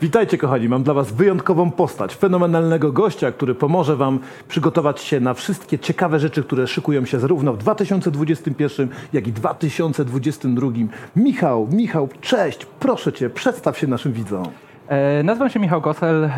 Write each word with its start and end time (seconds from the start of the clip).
Witajcie 0.00 0.38
kochani, 0.38 0.68
mam 0.68 0.82
dla 0.82 0.94
was 0.94 1.12
wyjątkową 1.12 1.70
postać, 1.70 2.14
fenomenalnego 2.16 2.92
gościa, 2.92 3.32
który 3.32 3.54
pomoże 3.54 3.96
wam 3.96 4.18
przygotować 4.48 5.00
się 5.00 5.20
na 5.20 5.34
wszystkie 5.34 5.78
ciekawe 5.78 6.20
rzeczy, 6.20 6.42
które 6.42 6.66
szykują 6.66 7.04
się 7.04 7.20
zarówno 7.20 7.52
w 7.52 7.58
2021, 7.58 8.88
jak 9.12 9.26
i 9.26 9.32
2022. 9.32 10.68
Michał, 11.16 11.68
Michał, 11.72 12.08
cześć, 12.20 12.66
proszę 12.80 13.12
cię, 13.12 13.30
przedstaw 13.30 13.78
się 13.78 13.86
naszym 13.86 14.12
widzom. 14.12 14.44
E, 14.88 15.22
Nazywam 15.22 15.50
się 15.50 15.60
Michał 15.60 15.80
Gosel, 15.80 16.24
e, 16.24 16.30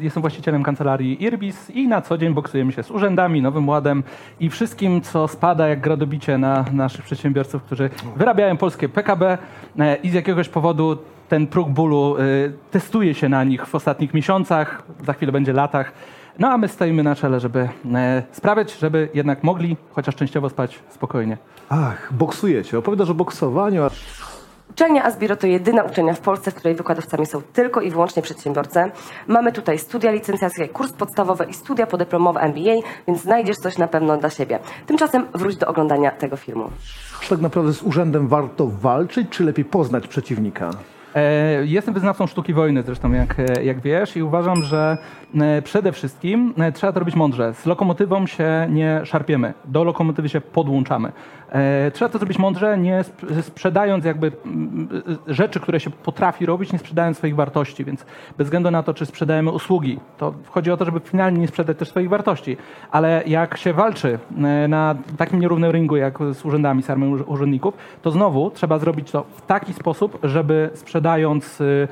jestem 0.00 0.20
właścicielem 0.20 0.62
kancelarii 0.62 1.24
Irbis 1.24 1.70
i 1.70 1.88
na 1.88 2.00
co 2.00 2.18
dzień 2.18 2.34
boksujemy 2.34 2.72
się 2.72 2.82
z 2.82 2.90
urzędami, 2.90 3.42
Nowym 3.42 3.68
Ładem 3.68 4.02
i 4.40 4.50
wszystkim, 4.50 5.00
co 5.00 5.28
spada 5.28 5.68
jak 5.68 5.80
gradobicie 5.80 6.38
na 6.38 6.64
naszych 6.72 7.04
przedsiębiorców, 7.04 7.62
którzy 7.62 7.90
wyrabiają 8.16 8.56
polskie 8.56 8.88
PKB 8.88 9.38
e, 9.78 9.96
i 9.96 10.10
z 10.10 10.14
jakiegoś 10.14 10.48
powodu 10.48 10.98
ten 11.28 11.46
próg 11.46 11.68
bólu 11.68 12.16
testuje 12.70 13.14
się 13.14 13.28
na 13.28 13.44
nich 13.44 13.66
w 13.66 13.74
ostatnich 13.74 14.14
miesiącach, 14.14 14.82
za 15.06 15.12
chwilę 15.12 15.32
będzie 15.32 15.52
latach. 15.52 15.92
No 16.38 16.48
a 16.48 16.58
my 16.58 16.68
stoimy 16.68 17.02
na 17.02 17.14
czele, 17.14 17.40
żeby 17.40 17.68
sprawiać, 18.32 18.78
żeby 18.78 19.08
jednak 19.14 19.44
mogli 19.44 19.76
chociaż 19.92 20.14
częściowo 20.16 20.48
spać 20.48 20.78
spokojnie. 20.88 21.38
Ach, 21.68 22.12
boksujecie, 22.12 22.78
opowiadasz 22.78 23.10
o 23.10 23.14
boksowaniu, 23.14 23.82
Uczelnia 24.70 25.04
Asbiro 25.04 25.36
to 25.36 25.46
jedyna 25.46 25.82
uczelnia 25.82 26.14
w 26.14 26.20
Polsce, 26.20 26.50
w 26.50 26.54
której 26.54 26.74
wykładowcami 26.76 27.26
są 27.26 27.42
tylko 27.52 27.80
i 27.80 27.90
wyłącznie 27.90 28.22
przedsiębiorcy. 28.22 28.80
Mamy 29.26 29.52
tutaj 29.52 29.78
studia 29.78 30.10
licencjackie, 30.10 30.68
kurs 30.68 30.92
podstawowy 30.92 31.44
i 31.44 31.54
studia 31.54 31.86
podyplomowe 31.86 32.40
MBA, 32.40 32.74
więc 33.06 33.22
znajdziesz 33.22 33.56
coś 33.56 33.78
na 33.78 33.88
pewno 33.88 34.16
dla 34.16 34.30
siebie. 34.30 34.58
Tymczasem 34.86 35.26
wróć 35.34 35.56
do 35.56 35.66
oglądania 35.66 36.10
tego 36.10 36.36
filmu. 36.36 36.70
czy 37.20 37.28
tak 37.30 37.40
naprawdę 37.40 37.72
z 37.72 37.82
urzędem 37.82 38.28
warto 38.28 38.66
walczyć, 38.66 39.28
czy 39.30 39.44
lepiej 39.44 39.64
poznać 39.64 40.06
przeciwnika? 40.08 40.70
E, 41.14 41.66
Jestem 41.66 41.94
wyznawcą 41.94 42.26
sztuki 42.26 42.54
wojny 42.54 42.82
zresztą, 42.82 43.12
jak, 43.12 43.36
e, 43.38 43.64
jak 43.64 43.80
wiesz, 43.80 44.16
i 44.16 44.22
uważam, 44.22 44.62
że 44.62 44.98
e, 45.40 45.62
przede 45.62 45.92
wszystkim 45.92 46.54
trzeba 46.74 46.92
to 46.92 46.98
robić 47.00 47.14
mądrze. 47.14 47.54
Z 47.54 47.66
lokomotywą 47.66 48.26
się 48.26 48.66
nie 48.70 49.00
szarpiemy, 49.04 49.54
do 49.64 49.84
lokomotywy 49.84 50.28
się 50.28 50.40
podłączamy. 50.40 51.12
E, 51.50 51.90
Trzeba 51.90 52.08
to 52.08 52.18
zrobić 52.18 52.38
mądrze, 52.38 52.78
nie 52.78 52.98
sp- 53.08 53.42
sprzedając 53.42 54.04
jakby 54.04 54.26
e, 54.26 54.32
rzeczy, 55.34 55.60
które 55.60 55.80
się 55.80 55.90
potrafi 55.90 56.46
robić, 56.46 56.72
nie 56.72 56.78
sprzedając 56.78 57.16
swoich 57.16 57.34
wartości, 57.34 57.84
więc 57.84 58.06
bez 58.38 58.46
względu 58.46 58.70
na 58.70 58.82
to, 58.82 58.94
czy 58.94 59.06
sprzedajemy 59.06 59.50
usługi, 59.50 59.98
to 60.18 60.34
chodzi 60.50 60.70
o 60.70 60.76
to, 60.76 60.84
żeby 60.84 61.00
finalnie 61.00 61.40
nie 61.40 61.48
sprzedać 61.48 61.78
też 61.78 61.88
swoich 61.88 62.08
wartości. 62.08 62.56
Ale 62.90 63.22
jak 63.26 63.56
się 63.56 63.72
walczy 63.72 64.18
e, 64.38 64.68
na 64.68 64.94
takim 65.16 65.40
nierównym 65.40 65.72
ringu, 65.72 65.96
jak 65.96 66.18
z 66.32 66.44
urzędami, 66.44 66.82
z 66.82 66.90
armią 66.90 67.16
urzędników, 67.26 67.74
to 68.02 68.10
znowu 68.10 68.50
trzeba 68.50 68.78
zrobić 68.78 69.10
to 69.10 69.24
w 69.36 69.42
taki 69.42 69.72
sposób, 69.72 70.18
żeby 70.22 70.70
sprzedając 70.74 71.60
y, 71.60 71.88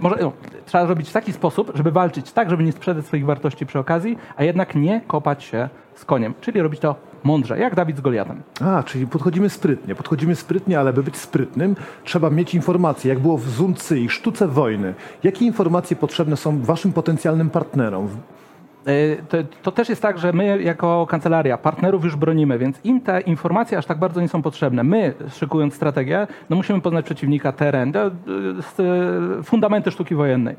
może 0.00 0.16
no, 0.20 0.32
trzeba 0.66 0.86
zrobić 0.86 1.08
w 1.08 1.12
taki 1.12 1.32
sposób, 1.32 1.72
żeby 1.74 1.90
walczyć 1.90 2.32
tak, 2.32 2.50
żeby 2.50 2.64
nie 2.64 2.72
sprzedać 2.72 3.06
swoich 3.06 3.24
wartości 3.24 3.66
przy 3.66 3.78
okazji, 3.78 4.18
a 4.36 4.44
jednak 4.44 4.74
nie 4.74 5.00
kopać 5.06 5.44
się 5.44 5.68
z 5.94 6.04
koniem, 6.04 6.34
czyli 6.40 6.62
robić 6.62 6.80
to 6.80 6.94
mądrze, 7.24 7.58
jak 7.58 7.74
Dawid 7.74 7.96
z 7.96 8.00
Goliatem. 8.00 8.42
A, 8.60 8.82
czyli 8.82 9.06
podchodzimy 9.06 9.50
sprytnie. 9.50 9.94
Podchodzimy 9.94 10.36
sprytnie, 10.36 10.80
ale 10.80 10.92
by 10.92 11.02
być 11.02 11.16
sprytnym, 11.16 11.76
trzeba 12.04 12.30
mieć 12.30 12.54
informacje, 12.54 13.08
jak 13.08 13.18
było 13.18 13.38
w 13.38 13.48
Zuncy 13.48 14.00
i 14.00 14.08
sztuce 14.08 14.48
wojny. 14.48 14.94
Jakie 15.22 15.44
informacje 15.44 15.96
potrzebne 15.96 16.36
są 16.36 16.60
waszym 16.62 16.92
potencjalnym 16.92 17.50
partnerom? 17.50 18.08
Y, 18.88 19.16
To, 19.28 19.36
to 19.62 19.72
też 19.72 19.88
jest 19.88 20.02
tak, 20.02 20.18
że 20.18 20.32
my 20.32 20.62
jako 20.62 21.06
kancelaria 21.06 21.58
partnerów 21.58 22.04
już 22.04 22.16
bronimy, 22.16 22.58
więc 22.58 22.80
im 22.84 23.00
te 23.00 23.20
informacje 23.20 23.78
aż 23.78 23.86
tak 23.86 23.98
bardzo 23.98 24.20
nie 24.20 24.28
są 24.28 24.42
potrzebne. 24.42 24.82
My, 24.84 25.14
szykując 25.30 25.74
strategię, 25.74 26.26
no 26.50 26.56
musimy 26.56 26.80
poznać 26.80 27.04
przeciwnika, 27.04 27.52
teren, 27.52 27.92
s- 28.58 28.80
y, 28.80 29.42
fundamenty 29.42 29.90
sztuki 29.90 30.14
wojennej. 30.14 30.56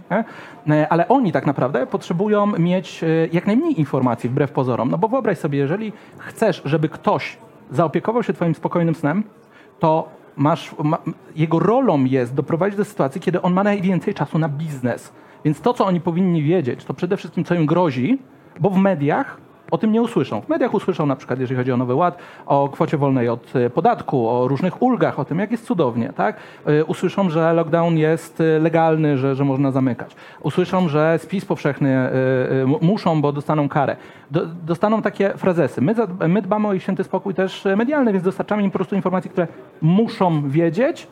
Nie? 0.68 0.88
Ale 0.90 1.08
oni 1.08 1.32
tak 1.32 1.46
naprawdę 1.46 1.88
potrzebują 1.88 2.46
mieć 2.48 3.04
jak 3.32 3.48
najmniej 3.48 3.80
informacji 3.80 4.30
wbrew 4.30 4.52
pozorom. 4.52 4.92
No 4.92 4.98
bo 4.98 5.08
wyobraź 5.08 5.38
sobie, 5.38 5.60
jeżeli 5.60 5.94
chcesz, 6.18 6.62
żeby 6.66 6.90
ktoś 6.90 7.38
zaopiekował 7.72 8.24
się 8.24 8.34
twoim 8.34 8.56
spokojnym 8.56 8.96
snem, 8.96 9.24
to 9.80 10.10
masz, 10.38 10.76
ma, 10.84 10.98
jego 11.36 11.60
rolą 11.60 12.04
jest 12.04 12.34
doprowadzić 12.34 12.78
do 12.78 12.86
sytuacji, 12.86 13.22
kiedy 13.22 13.42
on 13.42 13.54
ma 13.54 13.64
najwięcej 13.64 14.14
czasu 14.14 14.38
na 14.40 14.50
biznes. 14.50 15.14
Więc 15.46 15.62
to, 15.62 15.74
co 15.74 15.86
oni 15.86 16.02
powinni 16.02 16.44
wiedzieć, 16.44 16.86
to 16.86 16.94
przede 16.94 17.18
wszystkim, 17.18 17.44
co 17.44 17.56
im 17.56 17.66
grozi, 17.66 18.20
bo 18.60 18.70
w 18.70 18.78
mediach 18.78 19.38
o 19.72 19.78
tym 19.78 19.92
nie 19.92 20.02
usłyszą. 20.02 20.42
W 20.42 20.50
mediach 20.50 20.74
usłyszą 20.74 21.06
na 21.06 21.16
przykład, 21.16 21.40
jeżeli 21.40 21.58
chodzi 21.58 21.72
o 21.72 21.78
Nowy 21.78 21.96
Ład, 21.96 22.18
o 22.46 22.70
kwocie 22.70 22.98
wolnej 22.98 23.30
od 23.30 23.56
e, 23.56 23.70
podatku, 23.70 24.30
o 24.30 24.48
różnych 24.48 24.82
ulgach, 24.82 25.20
o 25.20 25.26
tym, 25.26 25.40
jak 25.40 25.52
jest 25.52 25.66
cudownie. 25.66 26.14
Tak? 26.16 26.38
E, 26.66 26.86
Usłyszą, 26.86 27.30
że 27.30 27.54
lockdown 27.54 27.98
jest 27.98 28.42
e, 28.42 28.60
legalny, 28.60 29.18
że, 29.18 29.36
że 29.36 29.46
można 29.46 29.72
zamykać. 29.72 30.16
Usłyszą, 30.42 30.90
że 30.90 31.20
spis 31.20 31.46
powszechny 31.46 32.10
muszą, 32.82 33.22
bo 33.22 33.32
dostaną 33.32 33.70
karę. 33.70 33.96
Do, 34.32 34.46
dostaną 34.46 35.02
takie 35.02 35.34
frazesy. 35.38 35.82
My, 35.82 35.96
my 36.28 36.42
dbamy 36.42 36.68
o 36.68 36.74
ich 36.74 36.84
święty 36.84 37.04
spokój 37.04 37.34
też 37.34 37.68
medialny, 37.78 38.14
więc 38.14 38.26
dostarczamy 38.26 38.64
im 38.64 38.72
po 38.72 38.78
prostu 38.78 38.96
informacji, 38.96 39.30
które 39.30 39.48
muszą 39.82 40.50
wiedzieć, 40.50 41.08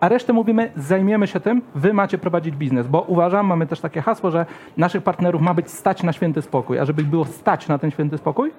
a 0.00 0.08
resztę 0.08 0.32
mówimy, 0.32 0.72
zajmiemy 0.76 1.26
się 1.26 1.40
tym, 1.40 1.62
wy 1.74 1.92
macie 1.92 2.18
prowadzić 2.18 2.56
biznes, 2.56 2.86
bo 2.86 3.00
uważam, 3.00 3.46
mamy 3.46 3.66
też 3.66 3.80
takie 3.80 4.02
hasło, 4.02 4.30
że 4.30 4.46
naszych 4.76 5.02
partnerów 5.02 5.42
ma 5.42 5.54
być 5.54 5.70
stać 5.70 6.02
na 6.02 6.12
święty 6.12 6.42
spokój, 6.42 6.78
a 6.78 6.84
żeby 6.84 7.02
było 7.02 7.24
stać 7.24 7.68
na 7.68 7.78
ten 7.78 7.90
święty 7.90 8.18
spokój, 8.18 8.52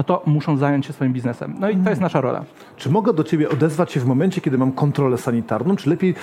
no 0.00 0.04
to 0.04 0.22
muszą 0.26 0.56
zająć 0.56 0.86
się 0.86 0.92
swoim 0.92 1.12
biznesem. 1.12 1.54
No 1.58 1.70
i 1.70 1.76
to 1.76 1.90
jest 1.90 2.02
nasza 2.02 2.20
rola. 2.20 2.44
Czy 2.76 2.90
mogę 2.90 3.12
do 3.12 3.24
ciebie 3.24 3.48
odezwać 3.48 3.92
się 3.92 4.00
w 4.00 4.06
momencie, 4.06 4.40
kiedy 4.40 4.58
mam 4.58 4.72
kontrolę 4.72 5.18
sanitarną, 5.18 5.76
czy 5.76 5.90
lepiej 5.90 6.14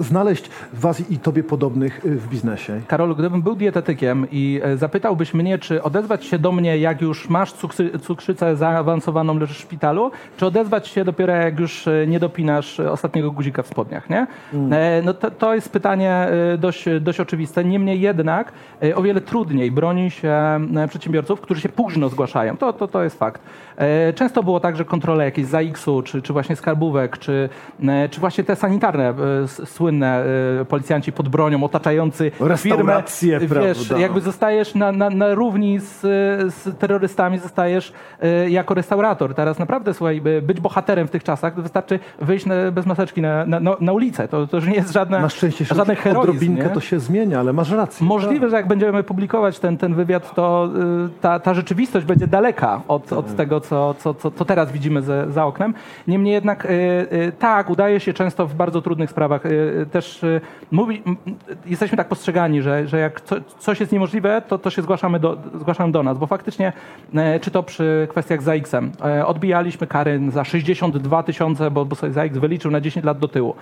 znaleźć 0.00 0.50
was 0.72 1.10
i 1.10 1.18
tobie 1.18 1.44
podobnych 1.44 2.06
y, 2.06 2.16
w 2.16 2.28
biznesie? 2.28 2.80
Karolu, 2.86 3.16
gdybym 3.16 3.42
był 3.42 3.54
dietetykiem 3.56 4.26
i 4.32 4.60
e, 4.64 4.76
zapytałbyś 4.76 5.34
mnie, 5.34 5.58
czy 5.58 5.82
odezwać 5.82 6.24
się 6.24 6.38
do 6.38 6.52
mnie, 6.52 6.78
jak 6.78 7.00
już 7.00 7.28
masz 7.28 7.52
cukrzy, 7.52 7.98
cukrzycę 7.98 8.56
zaawansowaną, 8.56 9.38
leżysz 9.38 9.58
w 9.58 9.60
szpitalu, 9.60 10.10
czy 10.36 10.46
odezwać 10.46 10.88
się 10.88 11.04
dopiero, 11.04 11.32
jak 11.32 11.60
już 11.60 11.88
e, 11.88 12.06
nie 12.06 12.20
dopinasz 12.20 12.80
e, 12.80 12.92
ostatniego 12.92 13.30
guzika 13.30 13.62
w 13.62 13.66
spodniach, 13.66 14.10
nie? 14.10 14.26
E, 14.72 15.02
No 15.04 15.14
to, 15.14 15.30
to 15.30 15.54
jest 15.54 15.72
pytanie 15.72 16.28
dość, 16.58 16.84
dość 17.00 17.20
oczywiste. 17.20 17.64
Niemniej 17.64 18.00
jednak 18.00 18.52
o 18.94 19.02
wiele 19.02 19.20
trudniej 19.20 19.70
broni 19.70 20.10
się 20.10 20.60
przedsiębiorców, 20.88 21.40
którzy 21.40 21.60
się 21.60 21.68
późno 21.68 22.08
zgłaszają. 22.08 22.56
To, 22.56 22.72
to, 22.72 22.88
to 22.88 23.02
jest 23.02 23.11
fakt. 23.12 23.40
E, 23.76 24.12
Często 24.12 24.42
było 24.42 24.60
tak, 24.60 24.76
że 24.76 24.84
kontrole 24.84 25.24
jakieś 25.24 25.46
ZAX-u, 25.46 26.02
czy, 26.02 26.22
czy 26.22 26.32
właśnie 26.32 26.56
skarbówek, 26.56 27.18
czy, 27.18 27.48
e, 27.88 28.08
czy 28.08 28.20
właśnie 28.20 28.44
te 28.44 28.56
sanitarne, 28.56 29.08
e, 29.08 29.14
słynne 29.48 30.24
policjanci 30.68 31.12
pod 31.12 31.28
bronią, 31.28 31.64
otaczający 31.64 32.30
Restauracje, 32.40 33.40
firmę, 33.40 33.60
wiesz, 33.60 33.86
prawda? 33.88 34.02
jakby 34.02 34.20
zostajesz 34.20 34.74
na, 34.74 34.92
na, 34.92 35.10
na 35.10 35.34
równi 35.34 35.78
z, 35.80 36.00
z 36.54 36.78
terrorystami, 36.78 37.38
zostajesz 37.38 37.92
jako 38.48 38.74
restaurator. 38.74 39.34
Teraz 39.34 39.58
naprawdę, 39.58 39.94
słuchaj, 39.94 40.20
by- 40.20 40.42
być 40.42 40.60
bohaterem 40.60 41.08
w 41.08 41.10
tych 41.10 41.24
czasach, 41.24 41.60
wystarczy 41.60 41.98
wyjść 42.20 42.46
na, 42.46 42.54
bez 42.72 42.86
maseczki 42.86 43.20
na, 43.22 43.44
na, 43.46 43.60
na- 43.80 43.92
ulicę. 43.92 44.28
To, 44.28 44.46
to 44.46 44.56
już 44.56 44.66
nie 44.66 44.74
jest 44.74 44.92
żadne, 44.92 45.20
Na 45.20 45.28
szczęście 45.28 45.64
się 45.64 45.74
heroizm. 45.74 46.20
odrobinkę 46.20 46.62
nie? 46.64 46.70
to 46.70 46.80
się 46.80 47.00
zmienia, 47.00 47.40
ale 47.40 47.52
masz 47.52 47.70
rację. 47.70 48.06
Możliwe, 48.06 48.50
że 48.50 48.56
jak 48.56 48.66
będziemy 48.68 49.02
publikować 49.02 49.58
ten, 49.58 49.76
ten 49.76 49.94
wywiad, 49.94 50.34
to 50.34 50.68
ta, 51.20 51.40
ta 51.40 51.54
rzeczywistość 51.54 52.06
będzie 52.06 52.26
daleka 52.26 52.80
od, 52.88 53.12
od 53.12 53.36
tego, 53.36 53.60
co, 53.60 53.71
co, 53.94 54.14
co, 54.14 54.30
co 54.30 54.44
teraz 54.44 54.72
widzimy 54.72 55.02
za, 55.02 55.30
za 55.30 55.46
oknem. 55.46 55.74
Niemniej 56.06 56.34
jednak 56.34 56.64
y, 56.64 56.68
y, 57.12 57.32
tak, 57.38 57.70
udaje 57.70 58.00
się 58.00 58.12
często 58.12 58.46
w 58.46 58.54
bardzo 58.54 58.82
trudnych 58.82 59.10
sprawach. 59.10 59.46
Y, 59.46 59.86
też 59.92 60.24
mówi, 60.72 61.02
jesteśmy 61.66 61.96
tak 61.96 62.08
postrzegani, 62.08 62.62
że, 62.62 62.86
że 62.88 62.98
jak 62.98 63.20
co, 63.20 63.36
coś 63.58 63.80
jest 63.80 63.92
niemożliwe, 63.92 64.42
to, 64.48 64.58
to 64.58 64.70
się 64.70 64.82
zgłaszamy 64.82 65.20
do, 65.20 65.36
zgłaszamy 65.60 65.92
do 65.92 66.02
nas, 66.02 66.18
bo 66.18 66.26
faktycznie, 66.26 66.72
e, 67.14 67.40
czy 67.40 67.50
to 67.50 67.62
przy 67.62 68.06
kwestiach 68.10 68.42
z 68.42 68.48
AX-em, 68.48 68.92
e, 69.04 69.26
odbijaliśmy 69.26 69.86
kary 69.86 70.20
za 70.30 70.44
62 70.44 71.22
tysiące, 71.22 71.70
bo, 71.70 71.84
bo 71.84 71.96
sobie 71.96 72.12
ZAX 72.12 72.38
wyliczył 72.38 72.70
na 72.70 72.80
10 72.80 73.06
lat 73.06 73.18
do 73.18 73.28
tyłu. 73.28 73.54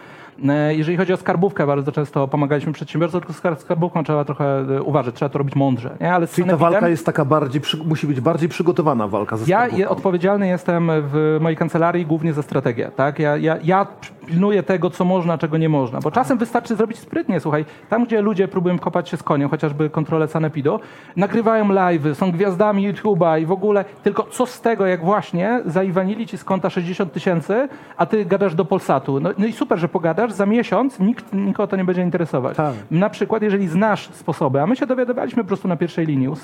E, 0.49 0.75
Jeżeli 0.75 0.97
chodzi 0.97 1.13
o 1.13 1.17
skarbówkę, 1.17 1.67
bardzo 1.67 1.93
często 1.93 2.29
pomagaliśmy 2.29 2.73
przedsiębiorcom, 2.73 3.21
tylko 3.21 3.33
z 3.33 3.43
skar- 3.43 3.57
skarbówką 3.57 4.05
trzeba 4.05 4.25
trochę 4.25 4.45
e, 4.77 4.83
uważać, 4.83 5.15
trzeba 5.15 5.29
to 5.29 5.39
robić 5.39 5.57
mądrze. 5.57 5.97
Nie? 6.01 6.15
Ale 6.15 6.27
Czyli 6.29 6.49
ta 6.49 6.57
walka 6.57 6.89
jest 6.89 7.07
taka 7.07 7.25
bardziej, 7.25 7.63
musi 7.85 8.07
być 8.07 8.21
bardziej 8.21 8.49
przygotowana 8.49 9.09
walka 9.09 9.37
ze 9.37 9.43
ja 9.51 9.57
skarbówką. 9.57 9.79
je, 9.79 9.89
odpowiedzialny 9.89 10.49
jestem 10.49 10.91
w 10.95 11.39
mojej 11.41 11.57
kancelarii 11.57 12.07
głównie 12.07 12.33
za 12.33 12.43
strategię. 12.43 12.91
Tak? 12.97 13.19
Ja, 13.19 13.37
ja, 13.37 13.57
ja 13.65 13.87
pilnuję 14.27 14.63
tego, 14.63 14.91
co 14.91 15.05
można, 15.05 15.39
czego 15.39 15.59
nie 15.59 15.69
można. 15.69 16.01
Bo 16.01 16.11
czasem 16.11 16.39
wystarczy 16.39 16.77
zrobić 16.77 17.00
sprytnie, 17.01 17.41
słuchaj. 17.41 17.65
Tam, 17.89 18.05
gdzie 18.05 18.23
ludzie 18.23 18.49
próbują 18.49 18.79
kopać 18.79 19.09
się 19.09 19.17
z 19.17 19.23
koniem, 19.23 19.49
chociażby 19.49 19.91
kontrolę 19.91 20.29
Sanepidu, 20.29 20.81
nagrywają 21.17 21.69
live'y, 21.69 22.15
są 22.15 22.33
gwiazdami 22.33 22.93
YouTube'a 22.93 23.41
i 23.43 23.47
w 23.47 23.53
ogóle. 23.53 23.85
Tylko 24.03 24.23
co 24.23 24.47
z 24.47 24.61
tego, 24.61 24.87
jak 24.87 25.05
właśnie 25.05 25.61
zaiwanili 25.67 26.27
ci 26.27 26.39
z 26.39 26.45
konta 26.45 26.71
60 26.71 27.13
tysięcy, 27.13 27.69
a 27.97 28.07
ty 28.07 28.25
gadasz 28.25 28.55
do 28.55 28.65
Polsatu. 28.65 29.21
No, 29.21 29.31
no 29.39 29.47
i 29.47 29.53
super, 29.53 29.79
że 29.79 29.89
pogadasz. 29.89 30.33
Za 30.33 30.47
miesiąc 30.47 30.99
nikt 30.99 31.33
nikogo 31.33 31.67
to 31.67 31.77
nie 31.77 31.85
będzie 31.85 32.03
interesować. 32.03 32.57
Tak. 32.57 32.75
Na 32.91 33.11
przykład, 33.11 33.43
jeżeli 33.43 33.69
znasz 33.69 34.09
sposoby, 34.13 34.61
a 34.61 34.67
my 34.67 34.77
się 34.77 34.87
dowiadywaliśmy 34.87 35.43
po 35.43 35.49
prostu 35.49 35.69
na 35.69 35.77
pierwszej 35.77 36.07
linii 36.07 36.29
u, 36.29 36.35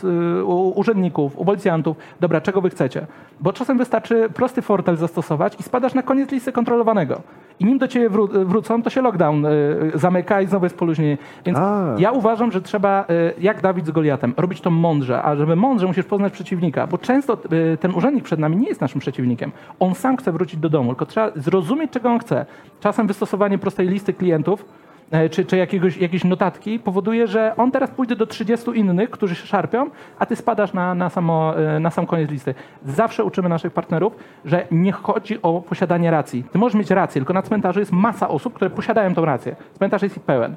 u 0.47 0.81
urzędników, 0.81 1.38
u 1.38 1.44
policjantów, 1.44 1.97
dobra, 2.20 2.41
czego 2.41 2.61
wy 2.61 2.67
wy 2.67 2.70
chcecie. 2.70 3.06
Bo 3.41 3.53
czasem 3.53 3.79
wystarczy 3.79 4.29
prosty 4.35 4.62
fortel 4.62 4.97
zastosować 4.97 5.56
i 5.61 5.62
spadasz 5.62 5.94
na 5.94 6.03
koniec 6.03 6.31
listy 6.31 6.53
kontrolowanego. 6.53 7.20
I 7.61 7.64
nim 7.64 7.79
do 7.79 7.88
ciebie 7.88 8.11
wró- 8.11 8.44
wrócą, 8.44 8.82
to 8.82 8.91
się 8.91 9.03
lockdown 9.03 9.47
y, 9.47 9.50
zamyka 9.94 10.41
i 10.46 10.48
znowu 10.48 10.66
jest 10.66 10.76
poluźnienie. 10.76 11.19
Więc 11.44 11.58
A. 11.58 11.94
ja 11.98 12.12
uważam, 12.12 12.52
że 12.52 12.62
trzeba, 12.62 13.04
y, 13.10 13.34
jak 13.40 13.60
Dawid 13.60 13.87
z 13.87 13.90
Goliatem, 13.90 14.34
robić 14.37 14.60
to 14.60 14.70
mądrze, 14.70 15.22
a 15.22 15.37
żeby 15.37 15.56
mądrze 15.56 15.87
musisz 15.87 16.04
poznać 16.04 16.32
przeciwnika, 16.32 16.87
bo 16.87 16.98
często 16.98 17.38
y, 17.52 17.76
ten 17.76 17.94
urzędnik 17.94 18.25
przed 18.25 18.40
nami 18.40 18.56
nie 18.56 18.69
jest 18.69 18.81
naszym 18.81 19.00
przeciwnikiem. 19.00 19.52
On 19.81 19.94
sam 19.94 20.16
chce 20.16 20.32
wrócić 20.32 20.60
do 20.60 20.69
domu, 20.69 20.88
tylko 20.88 21.06
trzeba 21.06 21.31
zrozumieć, 21.37 21.90
czego 21.90 22.08
on 22.08 22.19
chce. 22.19 22.46
Czasem 22.81 23.06
wystosowanie 23.06 23.58
prostej 23.58 23.88
listy 23.88 24.12
klientów 24.12 24.64
e, 24.64 24.85
czy, 25.31 25.44
czy 25.44 25.56
jakiegoś, 25.56 25.97
jakiejś 25.97 26.25
notatki 26.25 26.79
powoduje, 26.79 27.26
że 27.26 27.55
on 27.56 27.70
teraz 27.70 27.91
pójdzie 27.91 28.17
do 28.17 28.26
30 28.26 28.70
innych, 28.70 29.11
którzy 29.11 29.35
się 29.35 29.47
szarpią, 29.47 29.91
a 30.19 30.26
ty 30.26 30.37
spadasz 30.37 30.73
na, 30.73 30.94
na, 30.94 31.11
samo, 31.11 31.58
e, 31.58 31.81
na 31.81 31.91
sam 31.91 32.06
koniec 32.06 32.31
listy. 32.31 32.55
Zawsze 32.85 33.25
uczymy 33.25 33.49
naszych 33.49 33.73
partnerów, 33.73 34.17
że 34.44 34.67
nie 34.70 34.93
chodzi 34.93 35.43
o 35.43 35.61
posiadanie 35.61 36.11
racji. 36.11 36.44
Ty 36.53 36.58
możesz 36.58 36.79
mieć 36.79 36.91
rację, 36.91 37.20
tylko 37.20 37.32
na 37.32 37.43
cmentarzu 37.43 37.81
jest 37.81 37.93
masa 37.93 38.29
osób, 38.29 38.55
które 38.55 38.70
posiadają 38.70 39.14
tą 39.14 39.25
rację. 39.25 39.56
Cmentarz 39.79 40.03
jest 40.03 40.17
ich 40.17 40.23
pełen. 40.23 40.56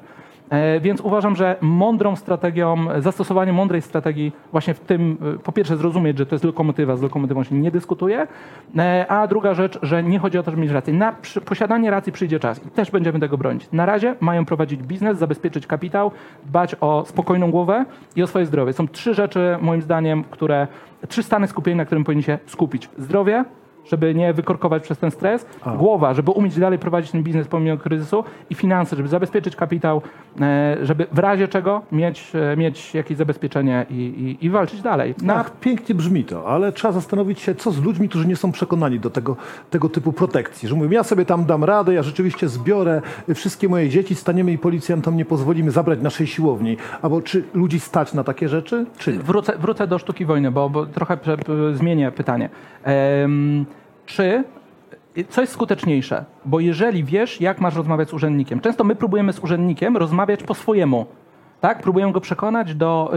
E, 0.50 0.80
Więc 0.80 1.00
uważam, 1.00 1.36
że 1.36 1.56
mądrą 1.60 2.16
strategią, 2.16 2.76
zastosowanie 2.98 3.52
mądrej 3.52 3.82
strategii 3.82 4.32
właśnie 4.52 4.74
w 4.74 4.80
tym, 4.80 5.18
e, 5.36 5.38
po 5.38 5.52
pierwsze 5.52 5.76
zrozumieć, 5.76 6.18
że 6.18 6.26
to 6.26 6.34
jest 6.34 6.44
lokomotywa, 6.44 6.96
z 6.96 7.02
lokomotywą 7.02 7.44
się 7.44 7.54
nie 7.54 7.70
dyskutuje, 7.70 8.26
e, 8.78 9.06
a 9.08 9.26
druga 9.26 9.54
rzecz, 9.54 9.78
że 9.82 10.02
nie 10.02 10.18
chodzi 10.18 10.38
o 10.38 10.42
to, 10.42 10.50
żeby 10.50 10.62
mieć 10.62 10.70
rację. 10.70 10.94
Na 10.94 11.14
posiadanie 11.44 11.90
racji 11.90 12.12
przyjdzie 12.12 12.40
czas 12.40 12.66
i 12.66 12.70
też 12.70 12.90
będziemy 12.90 13.20
tego 13.20 13.38
bronić. 13.38 13.68
Na 13.72 13.86
razie 13.86 14.14
mają 14.20 14.44
prowadzić 14.44 14.82
biznes, 14.82 15.18
zabezpieczyć 15.18 15.66
kapitał, 15.66 16.10
dbać 16.46 16.76
o 16.80 17.04
spokojną 17.06 17.50
głowę 17.50 17.84
i 18.16 18.22
o 18.22 18.26
swoje 18.26 18.46
zdrowie. 18.46 18.72
Są 18.72 18.88
trzy 18.88 19.14
rzeczy, 19.14 19.58
moim 19.60 19.82
zdaniem, 19.82 20.24
które, 20.24 20.66
trzy 21.08 21.22
stany 21.22 21.46
skupienia, 21.46 21.76
na 21.76 21.84
którym 21.84 22.04
powinni 22.04 22.22
się 22.22 22.38
skupić. 22.46 22.88
Zdrowie, 22.98 23.44
żeby 23.86 24.14
nie 24.14 24.32
wykorkować 24.32 24.82
przez 24.82 24.98
ten 24.98 25.10
stres, 25.10 25.46
głowa, 25.76 26.14
żeby 26.14 26.30
umieć 26.30 26.58
dalej 26.58 26.78
prowadzić 26.78 27.10
ten 27.10 27.22
biznes 27.22 27.48
pomimo 27.48 27.76
kryzysu 27.76 28.24
i 28.50 28.54
finanse, 28.54 28.96
żeby 28.96 29.08
zabezpieczyć 29.08 29.56
kapitał, 29.56 30.02
e, 30.40 30.76
żeby 30.82 31.06
w 31.12 31.18
razie 31.18 31.48
czego 31.48 31.82
mieć, 31.92 32.32
e, 32.52 32.56
mieć 32.56 32.94
jakieś 32.94 33.16
zabezpieczenie 33.16 33.86
i, 33.90 33.94
i, 33.94 34.46
i 34.46 34.50
walczyć 34.50 34.82
dalej. 34.82 35.14
Na, 35.22 35.34
Ach, 35.34 35.60
pięknie 35.60 35.94
brzmi 35.94 36.24
to, 36.24 36.48
ale 36.48 36.72
trzeba 36.72 36.92
zastanowić 36.92 37.40
się, 37.40 37.54
co 37.54 37.70
z 37.70 37.82
ludźmi, 37.82 38.08
którzy 38.08 38.26
nie 38.26 38.36
są 38.36 38.52
przekonani 38.52 39.00
do 39.00 39.10
tego, 39.10 39.36
tego 39.70 39.88
typu 39.88 40.12
protekcji. 40.12 40.68
Że 40.68 40.74
mówią, 40.74 40.90
ja 40.90 41.02
sobie 41.02 41.24
tam 41.24 41.44
dam 41.44 41.64
radę, 41.64 41.94
ja 41.94 42.02
rzeczywiście 42.02 42.48
zbiorę 42.48 43.02
wszystkie 43.34 43.68
moje 43.68 43.88
dzieci, 43.88 44.14
staniemy 44.14 44.52
i 44.52 44.58
policjantom 44.58 45.16
nie 45.16 45.24
pozwolimy 45.24 45.70
zabrać 45.70 46.00
naszej 46.00 46.26
siłowni. 46.26 46.76
Albo 47.02 47.22
czy 47.22 47.44
ludzi 47.54 47.80
stać 47.80 48.14
na 48.14 48.24
takie 48.24 48.48
rzeczy, 48.48 48.86
czy 48.98 49.12
nie? 49.12 49.18
wrócę, 49.18 49.58
wrócę 49.58 49.86
do 49.86 49.98
sztuki 49.98 50.24
wojny, 50.24 50.50
bo, 50.50 50.70
bo 50.70 50.86
trochę 50.86 51.16
prze, 51.16 51.36
zmienię 51.74 52.12
pytanie. 52.12 52.50
Em, 52.84 53.66
czy 54.10 54.44
co 55.28 55.40
jest 55.40 55.52
skuteczniejsze? 55.52 56.24
Bo 56.44 56.60
jeżeli 56.60 57.04
wiesz, 57.04 57.40
jak 57.40 57.60
masz 57.60 57.76
rozmawiać 57.76 58.08
z 58.08 58.12
urzędnikiem, 58.12 58.60
często 58.60 58.84
my 58.84 58.94
próbujemy 58.96 59.32
z 59.32 59.38
urzędnikiem 59.38 59.96
rozmawiać 59.96 60.42
po 60.42 60.54
swojemu. 60.54 61.06
Tak? 61.60 61.82
Próbujemy 61.82 62.12
go 62.12 62.20
przekonać 62.20 62.74
do 62.74 63.12
y, 63.14 63.16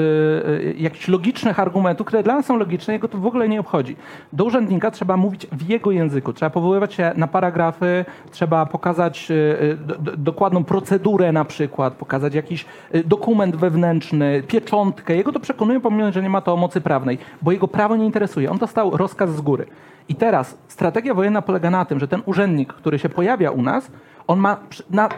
y, 0.49 0.75
jakichś 0.77 1.07
logicznych 1.07 1.59
argumentów, 1.59 2.07
które 2.07 2.23
dla 2.23 2.35
nas 2.35 2.45
są 2.45 2.57
logiczne, 2.57 2.93
jego 2.93 3.07
to 3.07 3.17
w 3.17 3.25
ogóle 3.25 3.49
nie 3.49 3.59
obchodzi. 3.59 3.95
Do 4.33 4.45
urzędnika 4.45 4.91
trzeba 4.91 5.17
mówić 5.17 5.47
w 5.51 5.69
jego 5.69 5.91
języku, 5.91 6.33
trzeba 6.33 6.49
powoływać 6.49 6.93
się 6.93 7.11
na 7.15 7.27
paragrafy, 7.27 8.05
trzeba 8.31 8.65
pokazać 8.65 9.31
y, 9.31 9.33
y, 9.33 9.77
do, 9.77 9.95
do, 9.95 10.17
dokładną 10.17 10.63
procedurę 10.63 11.31
na 11.31 11.45
przykład, 11.45 11.93
pokazać 11.93 12.33
jakiś 12.33 12.65
y, 12.95 13.03
dokument 13.03 13.55
wewnętrzny, 13.55 14.43
pieczątkę. 14.47 15.15
Jego 15.15 15.31
to 15.31 15.39
przekonuje, 15.39 15.79
pomimo, 15.79 16.11
że 16.11 16.21
nie 16.21 16.29
ma 16.29 16.41
to 16.41 16.57
mocy 16.57 16.81
prawnej, 16.81 17.17
bo 17.41 17.51
jego 17.51 17.67
prawo 17.67 17.95
nie 17.95 18.05
interesuje. 18.05 18.51
On 18.51 18.57
dostał 18.57 18.97
rozkaz 18.97 19.35
z 19.35 19.41
góry. 19.41 19.65
I 20.09 20.15
teraz 20.15 20.57
strategia 20.67 21.13
wojenna 21.13 21.41
polega 21.41 21.69
na 21.69 21.85
tym, 21.85 21.99
że 21.99 22.07
ten 22.07 22.21
urzędnik, 22.25 22.73
który 22.73 22.99
się 22.99 23.09
pojawia 23.09 23.51
u 23.51 23.61
nas, 23.61 23.91
on 24.27 24.39
ma 24.39 24.57
na 24.89 25.09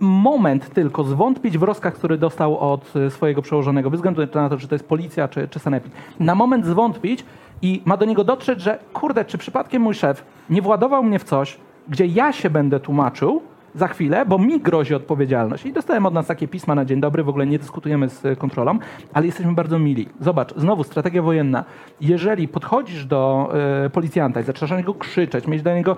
moment 0.00 0.70
tylko 0.74 1.04
zwątpić 1.04 1.58
w 1.58 1.62
rozkaz, 1.62 1.94
który 1.94 2.18
dostał 2.18 2.58
od 2.58 2.96
y, 2.96 3.10
swojego 3.10 3.42
przełożonego, 3.42 3.90
bez 3.90 3.98
względu 3.98 4.22
na 4.34 4.48
to, 4.48 4.58
czy 4.58 4.68
to 4.68 4.74
jest 4.74 4.88
policja, 4.88 5.28
czy, 5.28 5.48
czy 5.48 5.58
sanepid. 5.58 5.92
Na 6.20 6.34
moment 6.34 6.66
zwątpić 6.66 7.24
i 7.62 7.82
ma 7.84 7.96
do 7.96 8.04
niego 8.04 8.24
dotrzeć, 8.24 8.60
że 8.60 8.78
kurde, 8.92 9.24
czy 9.24 9.38
przypadkiem 9.38 9.82
mój 9.82 9.94
szef 9.94 10.24
nie 10.50 10.62
władował 10.62 11.02
mnie 11.02 11.18
w 11.18 11.24
coś, 11.24 11.58
gdzie 11.88 12.06
ja 12.06 12.32
się 12.32 12.50
będę 12.50 12.80
tłumaczył, 12.80 13.42
za 13.76 13.88
chwilę, 13.88 14.26
bo 14.26 14.38
mi 14.38 14.60
grozi 14.60 14.94
odpowiedzialność. 14.94 15.66
I 15.66 15.72
dostałem 15.72 16.06
od 16.06 16.14
nas 16.14 16.26
takie 16.26 16.48
pisma 16.48 16.74
na 16.74 16.84
dzień 16.84 17.00
dobry, 17.00 17.24
w 17.24 17.28
ogóle 17.28 17.46
nie 17.46 17.58
dyskutujemy 17.58 18.08
z 18.08 18.38
kontrolą, 18.38 18.78
ale 19.12 19.26
jesteśmy 19.26 19.52
bardzo 19.54 19.78
mili. 19.78 20.08
Zobacz, 20.20 20.54
znowu 20.56 20.84
strategia 20.84 21.22
wojenna. 21.22 21.64
Jeżeli 22.00 22.48
podchodzisz 22.48 23.06
do 23.06 23.50
e, 23.84 23.90
policjanta 23.90 24.40
i 24.40 24.44
zaczynasz 24.44 24.70
na 24.70 24.76
niego 24.76 24.94
krzyczeć, 24.94 25.46
mieć 25.46 25.62
do 25.62 25.74
niego 25.74 25.96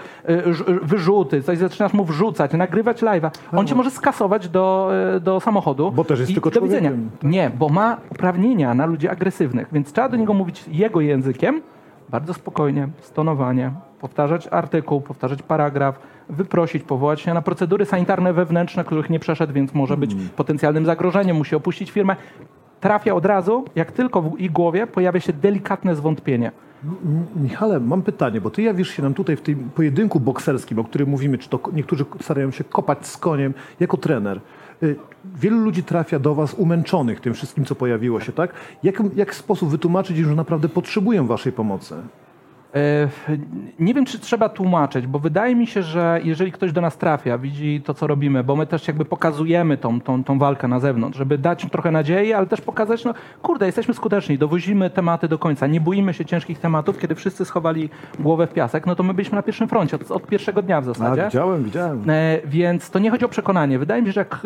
ż- 0.52 0.64
wyrzuty, 0.82 1.42
coś 1.42 1.58
zaczynasz 1.58 1.92
mu 1.92 2.04
wrzucać, 2.04 2.52
nagrywać 2.52 3.02
live'a, 3.02 3.30
on 3.52 3.66
cię 3.66 3.74
może 3.74 3.90
skasować 3.90 4.48
do, 4.48 4.90
e, 5.16 5.20
do 5.20 5.40
samochodu. 5.40 5.92
Bo 5.92 6.04
też 6.04 6.20
jest 6.20 6.34
tylko 6.34 6.50
do 6.50 6.60
widzenia. 6.60 6.90
Nie, 7.22 7.50
bo 7.58 7.68
ma 7.68 7.96
uprawnienia 8.10 8.74
na 8.74 8.86
ludzi 8.86 9.08
agresywnych, 9.08 9.68
więc 9.72 9.92
trzeba 9.92 10.08
do 10.08 10.16
niego 10.16 10.34
mówić 10.34 10.64
jego 10.68 11.00
językiem, 11.00 11.60
bardzo 12.10 12.34
spokojnie, 12.34 12.88
stonowanie, 13.00 13.70
powtarzać 14.00 14.48
artykuł, 14.50 15.00
powtarzać 15.00 15.42
paragraf, 15.42 15.98
wyprosić, 16.28 16.82
powołać 16.82 17.20
się 17.20 17.34
na 17.34 17.42
procedury 17.42 17.84
sanitarne 17.84 18.32
wewnętrzne, 18.32 18.84
których 18.84 19.10
nie 19.10 19.20
przeszedł, 19.20 19.52
więc 19.52 19.74
może 19.74 19.96
być 19.96 20.10
Hmm. 20.10 20.28
potencjalnym 20.36 20.86
zagrożeniem, 20.86 21.36
musi 21.36 21.56
opuścić 21.56 21.90
firmę. 21.90 22.16
Trafia 22.80 23.14
od 23.14 23.26
razu, 23.26 23.64
jak 23.74 23.92
tylko 23.92 24.22
w 24.22 24.40
ich 24.40 24.52
głowie 24.52 24.86
pojawia 24.86 25.20
się 25.20 25.32
delikatne 25.32 25.96
zwątpienie. 25.96 26.52
Michale, 27.36 27.80
mam 27.80 28.02
pytanie, 28.02 28.40
bo 28.40 28.50
ty 28.50 28.62
jawisz 28.62 28.90
się 28.90 29.02
nam 29.02 29.14
tutaj 29.14 29.36
w 29.36 29.40
tym 29.40 29.70
pojedynku 29.74 30.20
bokserskim, 30.20 30.78
o 30.78 30.84
którym 30.84 31.08
mówimy, 31.08 31.38
czy 31.38 31.48
to 31.48 31.60
niektórzy 31.72 32.04
starają 32.20 32.50
się 32.50 32.64
kopać 32.64 33.06
z 33.06 33.16
koniem, 33.16 33.54
jako 33.80 33.96
trener. 33.96 34.40
Y, 34.82 34.96
Wielu 35.34 35.58
ludzi 35.58 35.82
trafia 35.82 36.18
do 36.18 36.34
was 36.34 36.54
umęczonych 36.54 37.20
tym 37.20 37.34
wszystkim, 37.34 37.64
co 37.64 37.74
pojawiło 37.74 38.20
się, 38.20 38.32
tak? 38.32 38.52
Jak, 38.82 39.02
jak 39.16 39.34
sposób 39.34 39.70
wytłumaczyć 39.70 40.18
im, 40.18 40.24
że 40.28 40.34
naprawdę 40.34 40.68
potrzebują 40.68 41.26
waszej 41.26 41.52
pomocy? 41.52 41.94
E, 42.74 43.08
Nie 43.78 43.94
wiem, 43.94 44.04
czy 44.04 44.18
trzeba 44.18 44.48
tłumaczyć, 44.48 45.06
bo 45.06 45.18
wydaje 45.18 45.54
mi 45.56 45.66
się, 45.66 45.82
że 45.82 46.20
jeżeli 46.24 46.52
ktoś 46.52 46.72
do 46.72 46.80
nas 46.80 46.98
trafia, 46.98 47.38
widzi 47.38 47.82
to, 47.84 47.94
co 47.94 48.06
robimy, 48.06 48.44
bo 48.44 48.56
my 48.56 48.66
też 48.66 48.88
jakby 48.88 49.04
pokazujemy 49.04 49.76
tą, 49.76 50.00
tą, 50.00 50.24
tą 50.24 50.38
walkę 50.38 50.68
na 50.68 50.80
zewnątrz, 50.80 51.18
żeby 51.18 51.38
dać 51.38 51.66
trochę 51.72 51.90
nadziei, 51.90 52.32
ale 52.32 52.46
też 52.46 52.60
pokazać, 52.60 53.04
no 53.04 53.14
kurde, 53.42 53.66
jesteśmy 53.66 53.94
skuteczni, 53.94 54.38
dowozimy 54.38 54.90
tematy 54.90 55.28
do 55.28 55.38
końca, 55.38 55.66
nie 55.66 55.80
boimy 55.80 56.14
się 56.14 56.24
ciężkich 56.24 56.58
tematów, 56.58 56.98
kiedy 56.98 57.14
wszyscy 57.14 57.44
schowali 57.44 57.90
głowę 58.18 58.46
w 58.46 58.52
piasek, 58.52 58.86
no 58.86 58.94
to 58.96 59.02
my 59.02 59.14
byliśmy 59.14 59.36
na 59.36 59.42
pierwszym 59.42 59.68
froncie, 59.68 59.96
od, 59.96 60.10
od 60.10 60.26
pierwszego 60.26 60.62
dnia 60.62 60.80
w 60.80 60.84
zasadzie. 60.84 61.22
A, 61.22 61.26
widziałem, 61.28 61.64
widziałem. 61.64 62.10
E, 62.10 62.38
więc 62.44 62.90
to 62.90 62.98
nie 62.98 63.10
chodzi 63.10 63.24
o 63.24 63.28
przekonanie. 63.28 63.78
Wydaje 63.78 64.02
mi 64.02 64.08
się, 64.08 64.12
że 64.12 64.20
jak, 64.20 64.42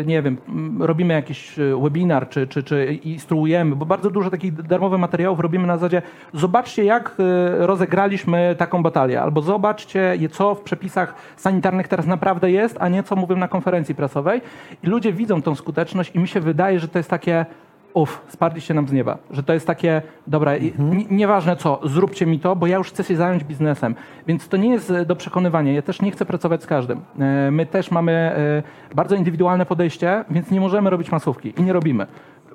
e, 0.00 0.04
nie 0.04 0.22
wiem, 0.22 0.36
robimy 0.80 1.14
jakiś 1.14 1.58
e, 1.58 1.62
webinar, 1.82 2.28
czy, 2.28 2.46
czy, 2.46 2.62
czy 2.62 2.94
instruujemy, 2.94 3.76
bo 3.76 3.86
bardzo 3.86 4.10
dużo 4.10 4.30
takich 4.30 4.52
darmowych 4.62 5.00
materiałów 5.00 5.40
robimy 5.40 5.66
na 5.66 5.76
zasadzie, 5.76 6.02
zobaczcie 6.34 6.84
jak 6.84 7.16
e, 7.18 7.39
rozegraliśmy 7.58 8.54
taką 8.58 8.82
batalię, 8.82 9.22
albo 9.22 9.42
zobaczcie, 9.42 10.18
co 10.30 10.54
w 10.54 10.60
przepisach 10.60 11.14
sanitarnych 11.36 11.88
teraz 11.88 12.06
naprawdę 12.06 12.50
jest, 12.50 12.76
a 12.80 12.88
nie 12.88 13.02
co 13.02 13.16
mówią 13.16 13.36
na 13.36 13.48
konferencji 13.48 13.94
prasowej. 13.94 14.40
I 14.82 14.86
ludzie 14.86 15.12
widzą 15.12 15.42
tą 15.42 15.54
skuteczność 15.54 16.14
i 16.14 16.18
mi 16.18 16.28
się 16.28 16.40
wydaje, 16.40 16.80
że 16.80 16.88
to 16.88 16.98
jest 16.98 17.10
takie 17.10 17.46
uff, 17.94 18.22
spadliście 18.28 18.74
nam 18.74 18.88
z 18.88 18.92
nieba. 18.92 19.18
Że 19.30 19.42
to 19.42 19.52
jest 19.52 19.66
takie, 19.66 20.02
dobra, 20.26 20.52
nie- 20.78 21.04
nieważne 21.10 21.56
co, 21.56 21.80
zróbcie 21.84 22.26
mi 22.26 22.40
to, 22.40 22.56
bo 22.56 22.66
ja 22.66 22.76
już 22.76 22.88
chcę 22.88 23.04
się 23.04 23.16
zająć 23.16 23.44
biznesem. 23.44 23.94
Więc 24.26 24.48
to 24.48 24.56
nie 24.56 24.68
jest 24.70 24.90
e, 24.90 25.04
do 25.04 25.16
przekonywania. 25.16 25.72
Ja 25.72 25.82
też 25.82 26.02
nie 26.02 26.10
chcę 26.10 26.26
pracować 26.26 26.62
z 26.62 26.66
każdym. 26.66 27.00
E, 27.20 27.50
My 27.50 27.66
też 27.66 27.90
mamy 27.90 28.12
e, 28.12 28.94
bardzo 28.94 29.16
indywidualne 29.16 29.66
podejście, 29.66 30.24
więc 30.30 30.50
nie 30.50 30.60
możemy 30.60 30.90
robić 30.90 31.12
masówki 31.12 31.54
i 31.58 31.62
nie 31.62 31.72
robimy. 31.72 32.06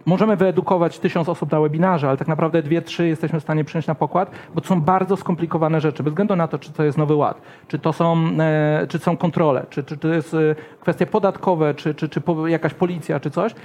Możemy 0.06 0.36
wyedukować 0.36 1.00
tysiąc 1.00 1.30
osób 1.30 1.52
na 1.52 1.60
webinarze, 1.60 2.08
ale 2.08 2.18
tak 2.18 2.28
naprawdę 2.28 2.62
dwie, 2.62 2.82
trzy 2.82 3.08
jesteśmy 3.08 3.40
w 3.40 3.44
stanie 3.44 3.64
przyjąć 3.64 3.88
na 3.88 3.96
pokład, 3.96 4.32
bo 4.56 4.62
to 4.62 4.68
są 4.68 4.82
bardzo 4.82 5.18
skomplikowane 5.18 5.82
rzeczy, 5.82 6.04
bez 6.04 6.14
względu 6.14 6.36
na 6.36 6.48
to, 6.48 6.60
czy 6.60 6.74
to 6.74 6.84
jest 6.84 6.98
nowy 6.98 7.16
ład, 7.16 7.42
czy 7.68 7.80
to 7.80 7.94
są, 7.94 8.18
e, 8.40 8.88
czy 8.90 9.00
są 9.00 9.18
kontrole, 9.18 9.66
czy, 9.70 9.84
czy 9.84 9.98
to 9.98 10.08
jest 10.08 10.34
e, 10.34 10.56
kwestie 10.80 11.06
podatkowe, 11.06 11.74
czy, 11.74 11.96
czy, 11.96 12.10
czy 12.10 12.22
jakaś 12.46 12.74
policja, 12.74 13.20
czy 13.20 13.32
coś. 13.32 13.56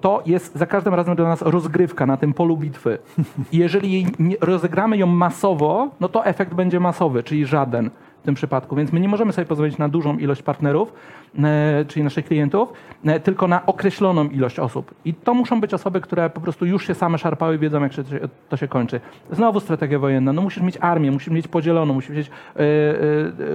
To 0.00 0.22
jest 0.26 0.56
za 0.56 0.66
każdym 0.66 0.94
razem 0.94 1.16
dla 1.16 1.28
nas 1.28 1.42
rozgrywka 1.42 2.06
na 2.06 2.16
tym 2.16 2.34
polu 2.34 2.56
bitwy. 2.56 2.98
I 3.52 3.58
jeżeli 3.58 4.06
rozegramy 4.40 4.96
ją 4.96 5.06
masowo, 5.06 5.88
no 6.00 6.08
to 6.08 6.24
efekt 6.24 6.54
będzie 6.54 6.80
masowy, 6.80 7.22
czyli 7.22 7.46
żaden. 7.46 7.90
w 8.20 8.22
tym 8.22 8.34
przypadku, 8.34 8.76
więc 8.76 8.92
my 8.92 9.00
nie 9.00 9.08
możemy 9.08 9.32
sobie 9.32 9.46
pozwolić 9.46 9.78
na 9.78 9.88
dużą 9.88 10.18
ilość 10.18 10.42
partnerów, 10.42 10.92
czyli 11.88 12.04
naszych 12.04 12.24
klientów, 12.24 12.72
e, 13.04 13.20
tylko 13.20 13.48
na 13.48 13.66
określoną 13.66 14.28
ilość 14.28 14.58
osób. 14.58 14.94
I 15.04 15.14
to 15.14 15.34
muszą 15.34 15.60
być 15.60 15.74
osoby, 15.74 16.00
które 16.00 16.30
po 16.30 16.40
prostu 16.40 16.66
już 16.66 16.86
się 16.86 16.94
same 16.94 17.18
szarpały 17.18 17.58
wiedzą, 17.58 17.82
jak 17.82 17.92
się, 17.92 18.02
to 18.48 18.56
się 18.56 18.68
kończy. 18.68 19.00
Znowu 19.32 19.60
strategia 19.60 19.98
wojenna. 19.98 20.32
No 20.32 20.42
musisz 20.42 20.62
mieć 20.62 20.78
armię, 20.80 21.10
musisz 21.10 21.28
mieć 21.28 21.48
podzieloną, 21.48 21.94
musisz 21.94 22.16
mieć 22.16 22.28
e, 22.28 22.60
e, 22.60 22.62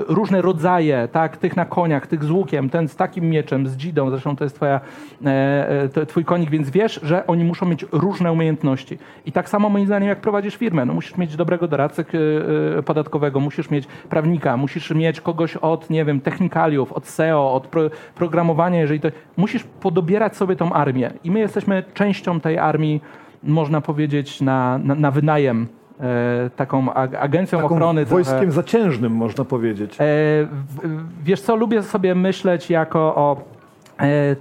różne 0.07 0.41
rodzaje, 0.41 1.07
tak, 1.11 1.37
tych 1.37 1.55
na 1.55 1.65
koniach, 1.65 2.07
tych 2.07 2.23
z 2.23 2.31
łukiem, 2.31 2.69
ten 2.69 2.87
z 2.87 2.95
takim 2.95 3.29
mieczem, 3.29 3.67
z 3.67 3.75
dzidą, 3.75 4.09
zresztą 4.09 4.35
to 4.35 4.43
jest 4.43 4.55
twoja, 4.55 4.81
e, 5.25 5.69
e, 5.69 5.89
to, 5.89 6.05
twój 6.05 6.25
konik, 6.25 6.49
więc 6.49 6.69
wiesz, 6.69 6.99
że 7.03 7.27
oni 7.27 7.43
muszą 7.43 7.65
mieć 7.65 7.85
różne 7.91 8.31
umiejętności. 8.31 8.97
I 9.25 9.31
tak 9.31 9.49
samo 9.49 9.69
moim 9.69 9.85
zdaniem, 9.85 10.09
jak 10.09 10.21
prowadzisz 10.21 10.55
firmę, 10.55 10.85
no 10.85 10.93
musisz 10.93 11.17
mieć 11.17 11.35
dobrego 11.35 11.67
doradcę 11.67 12.01
e, 12.01 12.77
e, 12.77 12.83
podatkowego, 12.83 13.39
musisz 13.39 13.69
mieć 13.69 13.87
prawnika, 14.09 14.57
musisz 14.57 14.91
mieć 14.91 15.21
kogoś 15.21 15.57
od, 15.57 15.89
nie 15.89 16.05
wiem, 16.05 16.21
technikaliów, 16.21 16.93
od 16.93 17.07
SEO, 17.07 17.53
od 17.53 17.64
pro, 17.65 17.81
programowania, 18.15 18.79
jeżeli 18.79 18.99
to... 18.99 19.07
Musisz 19.37 19.63
podobierać 19.63 20.35
sobie 20.35 20.55
tą 20.55 20.73
armię. 20.73 21.11
I 21.23 21.31
my 21.31 21.39
jesteśmy 21.39 21.83
częścią 21.93 22.39
tej 22.39 22.57
armii, 22.57 23.01
można 23.43 23.81
powiedzieć, 23.81 24.41
na, 24.41 24.77
na, 24.77 24.95
na 24.95 25.11
wynajem. 25.11 25.67
E, 25.99 26.49
taką 26.55 26.85
ag- 26.93 27.15
agencją 27.19 27.59
Taką 27.61 27.75
ochrony. 27.75 28.05
wojskiem 28.05 28.37
trochę. 28.37 28.51
zaciężnym, 28.51 29.11
można 29.11 29.45
powiedzieć. 29.45 29.95
E, 29.95 29.97
w- 29.99 31.05
wiesz 31.23 31.41
co, 31.41 31.55
lubię 31.55 31.83
sobie 31.83 32.15
myśleć 32.15 32.69
jako 32.69 32.99
o 32.99 33.37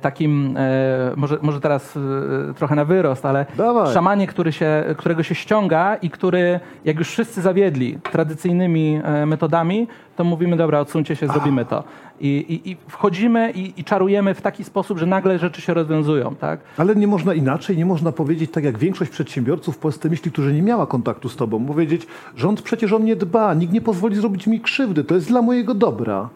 takim, 0.01 0.57
e, 0.57 1.13
może, 1.17 1.39
może 1.43 1.61
teraz 1.61 1.97
e, 1.97 2.55
trochę 2.55 2.75
na 2.75 2.85
wyrost, 2.85 3.27
ale 3.27 3.47
Dawaj. 3.57 3.95
szamanie, 3.95 4.27
który 4.27 4.53
się, 4.53 4.85
którego 4.97 5.23
się 5.23 5.35
ściąga 5.35 5.97
i 5.97 6.11
który, 6.11 6.61
jak 6.85 6.99
już 6.99 7.09
wszyscy 7.09 7.43
zawiedli 7.43 7.99
tradycyjnymi 8.13 9.01
e, 9.05 9.27
metodami, 9.27 9.89
to 10.17 10.25
mówimy, 10.25 10.57
dobra, 10.57 10.81
odsuńcie 10.81 11.17
się, 11.17 11.27
zrobimy 11.27 11.65
to. 11.65 11.85
I, 12.21 12.29
i, 12.29 12.71
i 12.71 12.77
wchodzimy 12.89 13.51
i, 13.51 13.81
i 13.81 13.85
czarujemy 13.85 14.35
w 14.35 14.43
taki 14.43 14.65
sposób, 14.65 14.99
że 14.99 15.07
nagle 15.07 15.39
rzeczy 15.39 15.61
się 15.61 15.75
rozwiązują, 15.75 16.35
tak? 16.35 16.61
Ale 16.79 16.97
nie 16.97 17.07
można 17.07 17.35
inaczej, 17.35 17.77
nie 17.77 17.87
można 17.87 18.13
powiedzieć 18.13 18.51
tak 18.51 18.65
jak 18.65 18.79
większość 18.79 19.11
przedsiębiorców 19.11 19.77
w 19.77 19.79
Polsce 19.79 20.09
myśli, 20.09 20.31
którzy 20.31 20.53
nie 20.53 20.63
miała 20.63 20.87
kontaktu 20.87 21.29
z 21.29 21.37
tobą. 21.37 21.67
Powiedzieć, 21.67 22.07
rząd 22.37 22.63
przecież 22.63 22.93
o 22.93 22.99
mnie 22.99 23.17
dba, 23.17 23.55
nikt 23.55 23.73
nie 23.73 23.81
pozwoli 23.81 24.17
zrobić 24.17 24.47
mi 24.47 24.61
krzywdy, 24.61 25.05
to 25.05 25.15
jest 25.15 25.29
dla 25.29 25.43
mojego 25.43 25.75
dobra. 25.75 26.29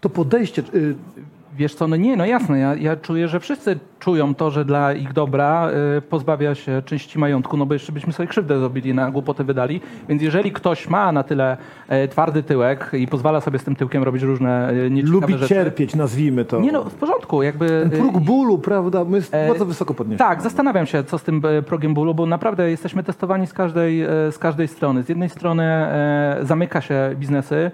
To 0.00 0.08
podejście, 0.08 0.62
y, 0.74 0.94
Wiesz 1.56 1.74
co, 1.74 1.88
no 1.88 1.96
nie, 1.96 2.16
no 2.16 2.26
jasne, 2.26 2.58
ja, 2.58 2.74
ja 2.74 2.96
czuję, 2.96 3.28
że 3.28 3.40
wszyscy 3.40 3.78
czują 3.98 4.34
to, 4.34 4.50
że 4.50 4.64
dla 4.64 4.92
ich 4.92 5.12
dobra 5.12 5.70
y, 5.98 6.02
pozbawia 6.02 6.54
się 6.54 6.82
części 6.84 7.18
majątku, 7.18 7.56
no 7.56 7.66
bo 7.66 7.74
jeszcze 7.74 7.92
byśmy 7.92 8.12
sobie 8.12 8.26
krzywdę 8.26 8.58
zrobili, 8.58 8.94
na 8.94 9.10
głupotę 9.10 9.44
wydali, 9.44 9.80
więc 10.08 10.22
jeżeli 10.22 10.52
ktoś 10.52 10.88
ma 10.88 11.12
na 11.12 11.22
tyle 11.22 11.56
e, 11.88 12.08
twardy 12.08 12.42
tyłek 12.42 12.90
i 12.92 13.06
pozwala 13.06 13.40
sobie 13.40 13.58
z 13.58 13.64
tym 13.64 13.76
tyłkiem 13.76 14.02
robić 14.02 14.22
różne 14.22 14.68
e, 14.68 14.90
nieciekawe 14.90 15.20
lubi 15.20 15.32
rzeczy... 15.32 15.48
cierpieć, 15.48 15.94
nazwijmy 15.94 16.44
to. 16.44 16.60
Nie 16.60 16.72
no, 16.72 16.84
w 16.84 16.94
porządku, 16.94 17.42
jakby... 17.42 17.68
Ten 17.68 17.90
próg 17.90 18.16
y, 18.16 18.20
bólu, 18.20 18.58
prawda, 18.58 19.04
my 19.04 19.16
jest 19.16 19.34
e, 19.34 19.48
bardzo 19.48 19.66
wysoko 19.66 19.94
podniesiony. 19.94 20.30
tak, 20.30 20.42
zastanawiam 20.42 20.86
się, 20.86 21.04
co 21.04 21.18
z 21.18 21.22
tym 21.22 21.42
e, 21.44 21.62
progiem 21.62 21.94
bólu, 21.94 22.14
bo 22.14 22.26
naprawdę 22.26 22.70
jesteśmy 22.70 23.02
testowani 23.02 23.46
z 23.46 23.52
każdej, 23.52 24.04
z 24.30 24.38
każdej 24.38 24.68
strony. 24.68 25.02
Z 25.02 25.08
jednej 25.08 25.28
strony 25.28 25.86
zamyka 26.42 26.80
się 26.80 27.14
biznesy, 27.16 27.70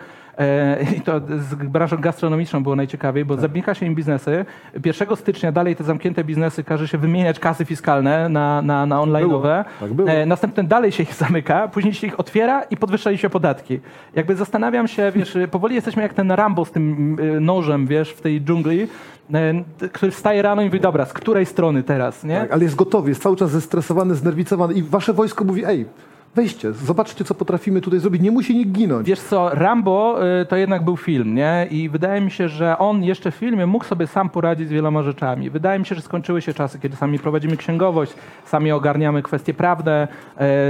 i 0.96 1.00
to 1.00 1.20
z 1.20 1.54
branżą 1.54 1.96
gastronomiczną 1.96 2.62
było 2.62 2.76
najciekawiej, 2.76 3.24
bo 3.24 3.36
zamyka 3.36 3.74
się 3.74 3.86
im 3.86 3.94
biznesy. 3.94 4.44
1 4.84 5.16
stycznia 5.16 5.52
dalej 5.52 5.76
te 5.76 5.84
zamknięte 5.84 6.24
biznesy 6.24 6.64
każe 6.64 6.88
się 6.88 6.98
wymieniać 6.98 7.38
kasy 7.38 7.64
fiskalne 7.64 8.28
na, 8.28 8.62
na, 8.62 8.86
na 8.86 8.96
online'owe. 8.96 9.28
Było, 9.28 9.64
tak 9.80 9.92
było. 9.92 10.08
E, 10.08 10.26
następnie 10.26 10.64
dalej 10.64 10.92
się 10.92 11.02
ich 11.02 11.14
zamyka, 11.14 11.68
później 11.68 11.94
się 11.94 12.06
ich 12.06 12.20
otwiera 12.20 12.62
i 12.62 12.76
podwyższa 12.76 13.16
się 13.16 13.30
podatki. 13.30 13.80
Jakby 14.14 14.36
zastanawiam 14.36 14.88
się, 14.88 15.12
wiesz, 15.14 15.38
powoli 15.50 15.74
jesteśmy 15.74 16.02
jak 16.02 16.14
ten 16.14 16.30
Rambo 16.30 16.64
z 16.64 16.70
tym 16.70 17.16
e, 17.36 17.40
nożem, 17.40 17.86
wiesz, 17.86 18.10
w 18.10 18.20
tej 18.20 18.40
dżungli, 18.40 18.88
e, 19.34 19.88
który 19.92 20.12
wstaje 20.12 20.42
rano 20.42 20.62
i 20.62 20.64
mówi, 20.64 20.80
dobra, 20.80 21.04
z 21.04 21.12
której 21.12 21.46
strony 21.46 21.82
teraz, 21.82 22.24
nie? 22.24 22.40
Tak, 22.40 22.52
ale 22.52 22.64
jest 22.64 22.76
gotowy, 22.76 23.08
jest 23.08 23.22
cały 23.22 23.36
czas 23.36 23.50
zestresowany, 23.50 24.14
znerwicowany 24.14 24.74
i 24.74 24.82
wasze 24.82 25.12
wojsko 25.12 25.44
mówi, 25.44 25.64
ej, 25.64 25.86
weźcie, 26.34 26.72
zobaczcie, 26.72 27.24
co 27.24 27.34
potrafimy 27.34 27.80
tutaj 27.80 28.00
zrobić, 28.00 28.22
nie 28.22 28.30
musi 28.30 28.56
nikt 28.56 28.70
ginąć. 28.70 29.08
Wiesz 29.08 29.20
co, 29.20 29.50
Rambo 29.54 30.18
y, 30.42 30.46
to 30.46 30.56
jednak 30.56 30.84
był 30.84 30.96
film, 30.96 31.34
nie? 31.34 31.66
I 31.70 31.88
wydaje 31.88 32.20
mi 32.20 32.30
się, 32.30 32.48
że 32.48 32.78
on 32.78 33.04
jeszcze 33.04 33.30
w 33.30 33.34
filmie 33.34 33.66
mógł 33.66 33.84
sobie 33.84 34.06
sam 34.06 34.30
poradzić 34.30 34.68
z 34.68 34.72
wieloma 34.72 35.02
rzeczami. 35.02 35.50
Wydaje 35.50 35.78
mi 35.78 35.86
się, 35.86 35.94
że 35.94 36.00
skończyły 36.00 36.42
się 36.42 36.54
czasy, 36.54 36.78
kiedy 36.78 36.96
sami 36.96 37.18
prowadzimy 37.18 37.56
księgowość, 37.56 38.12
sami 38.44 38.72
ogarniamy 38.72 39.22
kwestie 39.22 39.54
prawne, 39.54 40.08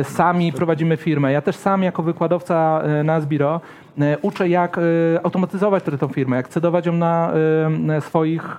y, 0.00 0.04
sami 0.04 0.52
prowadzimy 0.52 0.96
firmę. 0.96 1.32
Ja 1.32 1.42
też 1.42 1.56
sam 1.56 1.82
jako 1.82 2.02
wykładowca 2.02 2.82
y, 3.00 3.04
na 3.04 3.20
Sbiro 3.20 3.56
y, 3.56 3.87
uczę, 4.22 4.48
jak 4.48 4.78
y, 4.78 5.18
automatyzować 5.22 5.84
tę 5.84 6.08
firmę, 6.08 6.36
jak 6.36 6.48
cedować 6.48 6.86
ją 6.86 6.92
na 6.92 7.32
y, 7.98 8.00
swoich, 8.00 8.56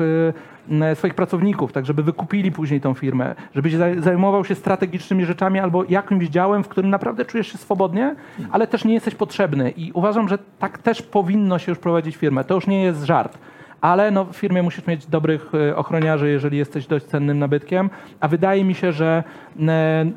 swoich 0.93 1.13
pracowników, 1.13 1.71
tak 1.71 1.85
żeby 1.85 2.03
wykupili 2.03 2.51
później 2.51 2.81
tą 2.81 2.93
firmę, 2.93 3.35
żebyś 3.55 3.73
zaj- 3.73 3.99
zajmował 4.01 4.45
się 4.45 4.55
strategicznymi 4.55 5.25
rzeczami 5.25 5.59
albo 5.59 5.83
jakimś 5.89 6.27
działem, 6.27 6.63
w 6.63 6.67
którym 6.67 6.89
naprawdę 6.89 7.25
czujesz 7.25 7.47
się 7.47 7.57
swobodnie, 7.57 8.15
ale 8.51 8.67
też 8.67 8.85
nie 8.85 8.93
jesteś 8.93 9.15
potrzebny. 9.15 9.71
I 9.71 9.91
uważam, 9.91 10.29
że 10.29 10.37
tak 10.59 10.77
też 10.77 11.01
powinno 11.01 11.59
się 11.59 11.71
już 11.71 11.79
prowadzić 11.79 12.15
firmę. 12.15 12.43
To 12.43 12.55
już 12.55 12.67
nie 12.67 12.83
jest 12.83 13.03
żart. 13.03 13.37
Ale 13.81 14.11
no, 14.11 14.25
w 14.25 14.35
firmie 14.35 14.63
musisz 14.63 14.87
mieć 14.87 15.05
dobrych 15.05 15.51
e, 15.55 15.75
ochroniarzy, 15.75 16.29
jeżeli 16.29 16.57
jesteś 16.57 16.87
dość 16.87 17.05
cennym 17.05 17.39
nabytkiem. 17.39 17.89
A 18.19 18.27
wydaje 18.27 18.63
mi 18.63 18.75
się, 18.75 18.91
że 18.91 19.23
e, 19.25 19.48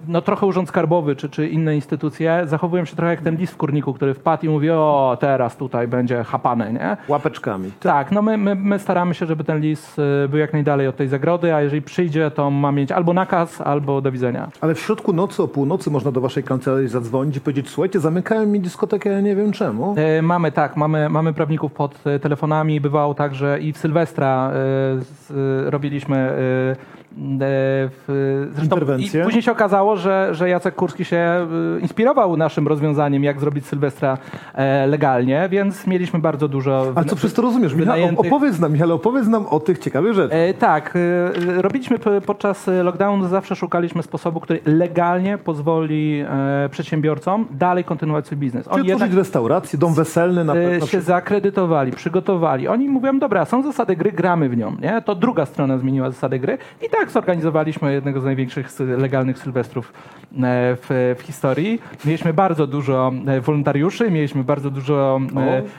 no, 0.09 0.23
trochę 0.23 0.47
Urząd 0.47 0.69
Skarbowy 0.69 1.17
czy, 1.17 1.29
czy 1.29 1.49
inne 1.49 1.75
instytucje 1.75 2.43
zachowują 2.45 2.85
się 2.85 2.97
trochę 2.97 3.11
jak 3.11 3.21
ten 3.21 3.37
lis 3.37 3.51
w 3.51 3.57
kurniku, 3.57 3.95
który 3.95 4.15
wpadł 4.15 4.47
i 4.47 4.49
mówi, 4.49 4.71
o 4.71 5.17
teraz 5.21 5.57
tutaj 5.57 5.89
będzie 5.89 6.25
chapany, 6.25 6.73
nie? 6.73 6.97
Łapeczkami. 7.09 7.71
Tak, 7.81 8.13
no 8.13 8.23
my, 8.23 8.37
my, 8.39 8.55
my 8.55 8.79
staramy 8.79 9.15
się, 9.15 9.27
żeby 9.27 9.45
ten 9.45 9.61
lis 9.61 9.99
y, 9.99 10.29
był 10.29 10.39
jak 10.39 10.53
najdalej 10.53 10.89
od 10.89 10.97
tej 10.97 11.09
zagrody, 11.09 11.55
a 11.55 11.61
jeżeli 11.61 11.83
przyjdzie, 11.83 12.31
to 12.31 12.51
ma 12.51 12.73
mieć 12.73 12.93
albo 12.93 13.13
nakaz, 13.13 13.61
albo 13.61 14.01
do 14.01 14.13
widzenia. 14.13 14.49
Ale 14.61 14.75
w 14.75 14.81
środku 14.81 15.13
nocy, 15.13 15.43
o 15.43 15.49
północy 15.49 15.91
można 15.91 16.13
do 16.13 16.21
waszej 16.21 16.43
kancelarii 16.43 16.89
zadzwonić 16.89 17.37
i 17.37 17.41
powiedzieć, 17.41 17.71
słuchajcie, 17.71 18.01
zamykają 18.01 18.47
mi 18.47 18.61
dyskotekę, 18.61 19.11
ja 19.11 19.21
nie 19.21 19.37
wiem 19.37 19.53
czemu. 19.53 19.95
E, 19.99 20.23
Mamy 20.23 20.53
tak, 20.53 20.77
mamy, 20.77 21.09
mamy 21.09 21.33
prawników 21.33 21.73
pod 21.73 22.07
e, 22.07 22.19
telefonami. 22.19 22.81
Bywało 22.81 23.15
tak, 23.15 23.35
że 23.35 23.61
i 23.61 23.73
w 23.73 23.79
Sylwestra 23.79 24.51
e, 24.51 24.53
z, 25.01 25.31
e, 25.67 25.71
robiliśmy 25.71 26.17
e, 26.17 26.31
e, 26.31 27.02
w, 27.17 28.49
zresztą 28.55 28.77
Interwencje. 28.77 29.21
I 29.21 29.25
później 29.25 29.43
się 29.43 29.53
okazało, 29.53 29.97
że, 29.97 30.29
że 30.33 30.49
Jacek 30.49 30.75
Kurski 30.75 31.05
się 31.05 31.17
e, 31.17 31.47
inspirował 31.81 32.37
naszym 32.37 32.69
rozwiązaniem, 32.69 33.25
jak 33.25 33.41
zrobić 33.41 33.67
Sylwestra 33.67 34.19
e, 34.55 34.87
legalnie, 34.87 35.49
więc 35.51 35.87
mieliśmy 35.87 36.19
bardzo 36.19 36.49
dużo. 36.49 36.93
Ale 36.95 37.07
co 37.07 37.17
przez 37.17 37.35
to 37.35 37.43
rozumiesz? 37.43 37.75
Michał, 37.75 37.99
opowiedz 38.17 38.59
nam, 38.59 38.73
Michał, 38.73 38.93
opowiedz 38.93 39.27
nam 39.27 39.47
o 39.47 39.61
tych 39.61 39.79
ciekawych 39.79 40.15
rzeczach. 40.15 40.39
E, 40.39 40.55
tak, 40.55 40.95
e, 40.97 41.63
robiliśmy 41.63 41.99
podczas 42.27 42.69
e, 42.69 42.83
lockdownu, 42.83 43.29
zawsze 43.29 43.57
szukaliśmy 43.57 44.03
sposobu, 44.03 44.41
który 44.41 44.61
legalnie 44.67 45.39
pozwoli 45.39 46.25
e, 46.29 46.69
przedsiębiorcom 46.69 47.47
dalej 47.51 47.85
kontynuować 47.85 48.27
swój 48.27 48.39
biznes. 48.39 48.69
Czyli 48.75 48.93
otworzyć 48.93 49.15
restaurację, 49.17 49.79
dom 49.79 49.95
weselny 49.95 50.45
na 50.45 50.55
e, 50.55 50.71
pewno. 50.71 50.87
się 50.87 51.01
zakredytowali, 51.01 51.93
przygotowali. 51.93 52.69
Oni 52.69 52.89
mówią, 52.89 53.19
dobra, 53.19 53.45
są 53.45 53.63
zasady 53.63 53.97
gry, 53.97 54.13
gramy 54.13 54.49
w 54.49 54.57
nią. 54.57 54.77
Nie? 54.83 55.03
To 55.05 55.15
druga 55.15 55.47
strona 55.47 55.79
zmieniła 55.79 56.11
zasady 56.11 56.39
gry 56.39 56.59
i 56.87 56.91
tak 56.91 57.02
zorganizowaliśmy 57.11 57.93
jednego 57.93 58.21
z 58.21 58.25
największych 58.25 58.69
legalnych 58.81 59.39
sylwestrów 59.39 59.93
e, 59.93 60.37
w, 60.77 61.15
w 61.19 61.23
historii. 61.23 61.81
Mieliśmy 62.05 62.33
bardzo 62.33 62.67
dużo 62.67 63.13
e, 63.27 63.41
wolontariuszy, 63.41 64.11
mieliśmy 64.11 64.45
bardzo 64.45 64.71
dużo 64.71 65.21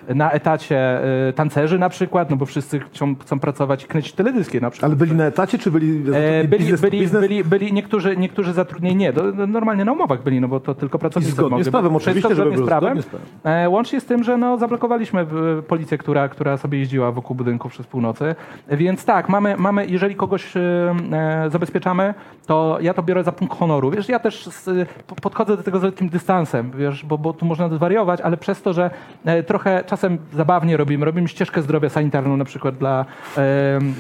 e, 0.07 0.15
na 0.15 0.31
etacie 0.31 0.99
tancerzy 1.35 1.79
na 1.79 1.89
przykład, 1.89 2.29
no 2.29 2.35
bo 2.35 2.45
wszyscy 2.45 2.79
chcą, 2.79 3.15
chcą 3.15 3.39
pracować 3.39 3.83
i 3.83 3.87
kręcić 3.87 4.13
teledyski 4.13 4.61
na 4.61 4.69
przykład. 4.69 4.89
Ale 4.89 4.95
byli 4.95 5.15
na 5.15 5.25
etacie, 5.25 5.57
czy 5.57 5.71
byli 5.71 5.99
byli, 5.99 6.47
biznes 6.57 6.81
byli, 6.81 6.99
biznes? 6.99 7.21
byli, 7.21 7.43
byli 7.43 7.73
niektórzy, 7.73 8.17
niektórzy 8.17 8.53
zatrudnieni, 8.53 8.95
nie, 8.95 9.13
normalnie 9.47 9.85
na 9.85 9.91
umowach 9.91 10.23
byli, 10.23 10.41
no 10.41 10.47
bo 10.47 10.59
to 10.59 10.75
tylko 10.75 10.99
pracownicy 10.99 11.31
zgodnie 11.31 11.49
mogli. 11.49 11.65
z 11.65 11.69
prawem, 11.69 11.95
oczywiście, 11.95 12.35
żeby 12.35 12.51
było 12.51 12.65
z 12.65 12.69
prawem. 12.69 13.01
z 13.01 13.05
prawem. 13.05 13.71
Łącznie 13.71 14.01
z 14.01 14.05
tym, 14.05 14.23
że 14.23 14.37
no, 14.37 14.57
zablokowaliśmy 14.57 15.25
policję, 15.67 15.97
która, 15.97 16.29
która 16.29 16.57
sobie 16.57 16.79
jeździła 16.79 17.11
wokół 17.11 17.35
budynku 17.35 17.69
przez 17.69 17.87
północy. 17.87 18.35
Więc 18.71 19.05
tak, 19.05 19.29
mamy, 19.29 19.55
mamy 19.57 19.87
jeżeli 19.87 20.15
kogoś 20.15 20.53
zabezpieczamy, 21.49 22.13
to 22.45 22.77
ja 22.81 22.93
to 22.93 23.03
biorę 23.03 23.23
za 23.23 23.31
punkt 23.31 23.57
honoru. 23.57 23.91
Wiesz, 23.91 24.09
ja 24.09 24.19
też 24.19 24.45
z, 24.45 24.89
po- 25.07 25.15
podchodzę 25.15 25.57
do 25.57 25.63
tego 25.63 25.79
z 25.79 25.83
lekkim 25.83 26.09
dystansem, 26.09 26.71
wiesz, 26.77 27.05
bo, 27.05 27.17
bo 27.17 27.33
tu 27.33 27.45
można 27.45 27.69
zwariować, 27.69 28.21
ale 28.21 28.37
przez 28.37 28.61
to, 28.61 28.73
że 28.73 28.89
e, 29.25 29.43
trochę 29.43 29.83
czasem 29.87 30.17
zabawnie 30.33 30.77
robimy, 30.77 31.05
robimy 31.05 31.27
ścieżkę 31.27 31.61
zdrowia 31.61 31.89
sanitarną 31.89 32.37
na 32.37 32.45
przykład 32.45 32.75
dla, 32.75 33.05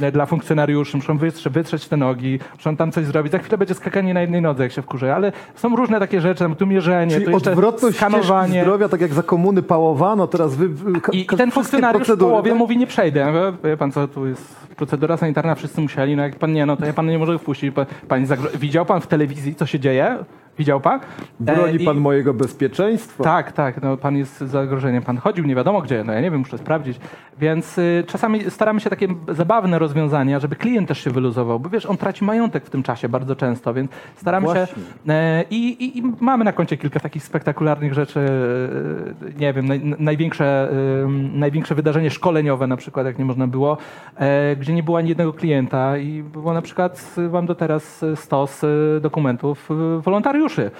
e, 0.01 0.11
dla 0.11 0.25
funkcjonariuszy, 0.25 0.97
muszą 0.97 1.17
wytrze, 1.17 1.49
wytrzeć 1.49 1.87
te 1.87 1.97
nogi, 1.97 2.39
muszą 2.57 2.75
tam 2.75 2.91
coś 2.91 3.05
zrobić. 3.05 3.31
Za 3.31 3.39
chwilę 3.39 3.57
będzie 3.57 3.73
skakanie 3.73 4.13
na 4.13 4.21
jednej 4.21 4.41
nodze, 4.41 4.63
jak 4.63 4.71
się 4.71 4.81
wkurzę, 4.81 5.15
ale 5.15 5.31
są 5.55 5.75
różne 5.75 5.99
takie 5.99 6.21
rzeczy, 6.21 6.39
tam 6.39 6.55
tu 6.55 6.67
mierzenie, 6.67 7.13
Czyli 7.13 7.25
tu 7.25 7.35
odwrotność 7.35 7.97
skanowanie. 7.97 8.61
zdrowia, 8.61 8.89
tak 8.89 9.01
jak 9.01 9.13
za 9.13 9.23
komuny 9.23 9.61
pałowano, 9.61 10.27
teraz 10.27 10.55
wy... 10.55 10.69
I, 11.11 11.21
I 11.21 11.25
ten 11.25 11.51
funkcjonariusz 11.51 12.07
w 12.07 12.17
połowie 12.17 12.51
tak? 12.51 12.59
mówi, 12.59 12.77
nie 12.77 12.87
przejdę. 12.87 13.33
Wie 13.63 13.77
pan 13.77 13.91
co, 13.91 14.07
tu 14.07 14.27
jest 14.27 14.63
procedura 14.75 15.17
sanitarna, 15.17 15.55
wszyscy 15.55 15.81
musieli, 15.81 16.15
no 16.15 16.23
jak 16.23 16.35
pan 16.35 16.53
nie, 16.53 16.65
no 16.65 16.77
to 16.77 16.85
ja 16.85 16.93
pan 16.93 17.02
nie 17.11 17.17
może 17.19 17.39
wpuścić. 17.39 17.75
Pan, 17.75 17.85
pan 18.07 18.25
zagro- 18.25 18.57
widział 18.57 18.85
pan 18.85 19.01
w 19.01 19.07
telewizji, 19.07 19.55
co 19.55 19.65
się 19.65 19.79
dzieje? 19.79 20.17
Widział 20.57 20.79
pan? 20.81 20.99
E, 20.99 21.03
Broni 21.39 21.81
i- 21.81 21.85
pan 21.85 21.97
mojego 21.97 22.33
bezpieczeństwa. 22.33 23.23
tak, 23.23 23.51
tak, 23.51 23.81
no, 23.81 23.97
pan 23.97 24.17
jest 24.17 24.37
zagrożeniem. 24.39 25.03
Pan 25.03 25.17
chodził 25.17 25.45
nie 25.45 25.55
wiadomo 25.55 25.81
gdzie, 25.81 26.03
no 26.03 26.13
ja 26.13 26.21
nie 26.21 26.31
wiem, 26.31 26.39
muszę 26.39 26.57
sprawdzić. 26.57 26.99
Więc 27.39 27.77
y, 27.77 28.03
czasami 28.07 28.51
staramy 28.51 28.79
się 28.79 28.89
takie 28.89 29.07
zabawne 29.27 29.79
rozwiązania, 29.79 30.39
żeby 30.39 30.55
klient 30.55 30.87
też 30.87 31.03
się 31.03 31.11
wyluzował, 31.11 31.59
bo 31.59 31.69
wiesz, 31.69 31.85
on 31.85 31.97
traci 31.97 32.23
majątek 32.25 32.65
w 32.65 32.69
tym 32.69 32.83
czasie 32.83 33.09
bardzo 33.09 33.35
często, 33.35 33.73
więc 33.73 33.91
staramy 34.15 34.45
Właśnie. 34.45 34.65
się. 34.65 35.13
E, 35.13 35.43
i, 35.49 35.83
i, 35.85 35.97
I 35.97 36.03
mamy 36.19 36.43
na 36.45 36.53
koncie 36.53 36.77
kilka 36.77 36.99
takich 36.99 37.23
spektakularnych 37.23 37.93
rzeczy. 37.93 38.19
e, 38.19 39.39
nie 39.39 39.53
wiem, 39.53 39.65
naj, 39.67 39.81
największe, 39.99 40.71
e, 40.71 41.07
największe 41.33 41.75
wydarzenie 41.75 42.09
szkoleniowe, 42.09 42.67
na 42.67 42.77
przykład, 42.77 43.05
jak 43.05 43.19
nie 43.19 43.25
można 43.25 43.47
było, 43.47 43.77
e, 44.17 44.55
gdzie 44.55 44.73
nie 44.73 44.83
było 44.83 44.97
ani 44.97 45.09
jednego 45.09 45.33
klienta 45.33 45.97
i 45.97 46.23
było 46.23 46.53
na 46.53 46.61
przykład, 46.61 47.15
y, 47.17 47.21
mam 47.29 47.45
do 47.45 47.55
teraz 47.55 48.03
y, 48.03 48.15
stos 48.15 48.63
y, 48.63 48.99
dokumentów 49.01 49.69
y, 49.97 50.01
wolontariuszy. 50.43 50.71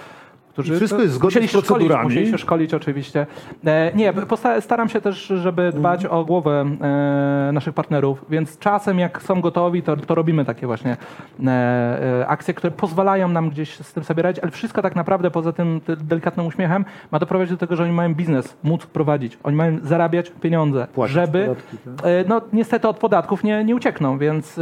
Którzy 0.53 0.73
I 0.73 0.77
wszystko 0.77 1.01
jest 1.01 1.13
zgodnie 1.13 1.27
musieli 1.27 1.47
z 1.47 1.51
się 1.51 1.57
szkolić, 1.57 1.67
procedurami? 1.67 2.03
Musieli 2.03 2.31
się 2.31 2.37
szkolić 2.37 2.73
oczywiście. 2.73 3.25
E, 3.65 3.91
nie, 3.95 4.13
staram 4.59 4.89
się 4.89 5.01
też, 5.01 5.25
żeby 5.25 5.71
dbać 5.71 6.05
o 6.05 6.25
głowę 6.25 6.65
e, 6.81 7.51
naszych 7.53 7.73
partnerów, 7.73 8.25
więc 8.29 8.59
czasem 8.59 8.99
jak 8.99 9.21
są 9.21 9.41
gotowi, 9.41 9.83
to, 9.83 9.97
to 9.97 10.15
robimy 10.15 10.45
takie 10.45 10.67
właśnie 10.67 10.97
e, 11.45 12.25
akcje, 12.27 12.53
które 12.53 12.71
pozwalają 12.71 13.27
nam 13.27 13.49
gdzieś 13.49 13.75
z 13.75 13.93
tym 13.93 14.03
sobie 14.03 14.23
radzić, 14.23 14.43
ale 14.43 14.51
wszystko 14.51 14.81
tak 14.81 14.95
naprawdę 14.95 15.31
poza 15.31 15.53
tym 15.53 15.81
ty- 15.81 15.95
delikatnym 15.95 16.45
uśmiechem 16.45 16.85
ma 17.11 17.19
doprowadzić 17.19 17.51
do 17.51 17.57
tego, 17.57 17.75
że 17.75 17.83
oni 17.83 17.93
mają 17.93 18.15
biznes, 18.15 18.57
móc 18.63 18.85
prowadzić. 18.85 19.37
Oni 19.43 19.55
mają 19.57 19.79
zarabiać 19.83 20.31
pieniądze, 20.41 20.87
Płacić 20.93 21.13
żeby... 21.13 21.45
podatki, 21.45 21.77
tak? 21.77 22.05
No 22.27 22.41
niestety 22.53 22.87
od 22.87 22.97
podatków 22.97 23.43
nie, 23.43 23.63
nie 23.63 23.75
uciekną, 23.75 24.17
więc 24.17 24.59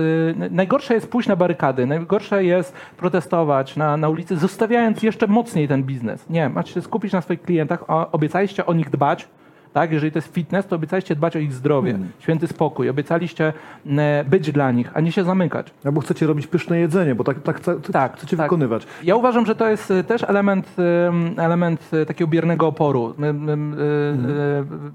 najgorsze 0.51 0.93
jest 0.93 1.11
pójść 1.11 1.29
na 1.29 1.35
barykady, 1.35 1.85
najgorsze 1.85 2.43
jest 2.43 2.73
protestować 2.97 3.75
na, 3.75 3.97
na 3.97 4.09
ulicy, 4.09 4.37
zostawiając 4.37 5.03
jeszcze 5.03 5.27
mocniej 5.27 5.67
ten 5.67 5.80
biznes. 5.83 6.29
Nie, 6.29 6.49
macie 6.49 6.73
się 6.73 6.81
skupić 6.81 7.13
na 7.13 7.21
swoich 7.21 7.41
klientach, 7.41 7.83
obiecaliście 8.11 8.65
o 8.65 8.73
nich 8.73 8.89
dbać, 8.89 9.27
tak? 9.73 9.91
Jeżeli 9.91 10.11
to 10.11 10.17
jest 10.17 10.33
fitness, 10.33 10.65
to 10.67 10.75
obiecaliście 10.75 11.15
dbać 11.15 11.35
o 11.35 11.39
ich 11.39 11.53
zdrowie, 11.53 11.91
Hmm. 11.91 12.09
święty 12.19 12.47
spokój, 12.47 12.89
obiecaliście 12.89 13.53
e, 13.97 14.23
być 14.29 14.51
dla 14.51 14.71
nich, 14.71 14.91
a 14.93 14.99
nie 15.01 15.11
się 15.11 15.23
zamykać. 15.23 15.67
Albo 15.85 16.01
chcecie 16.01 16.27
robić 16.27 16.47
pyszne 16.47 16.79
jedzenie, 16.79 17.15
bo 17.15 17.23
tak, 17.23 17.41
tak, 17.41 17.59
tak, 17.59 17.77
Tak, 17.91 18.17
chcecie 18.17 18.37
tak. 18.37 18.45
wykonywać. 18.45 18.87
Ja 19.03 19.15
uważam, 19.15 19.45
że 19.45 19.55
to 19.55 19.69
jest 19.69 19.91
y, 19.91 20.03
też 20.03 20.23
element, 20.23 20.75
ym, 21.07 21.33
element 21.39 21.91
takiego 22.07 22.27
biernego 22.31 22.67
oporu. 22.67 23.09
Y, 23.09 23.13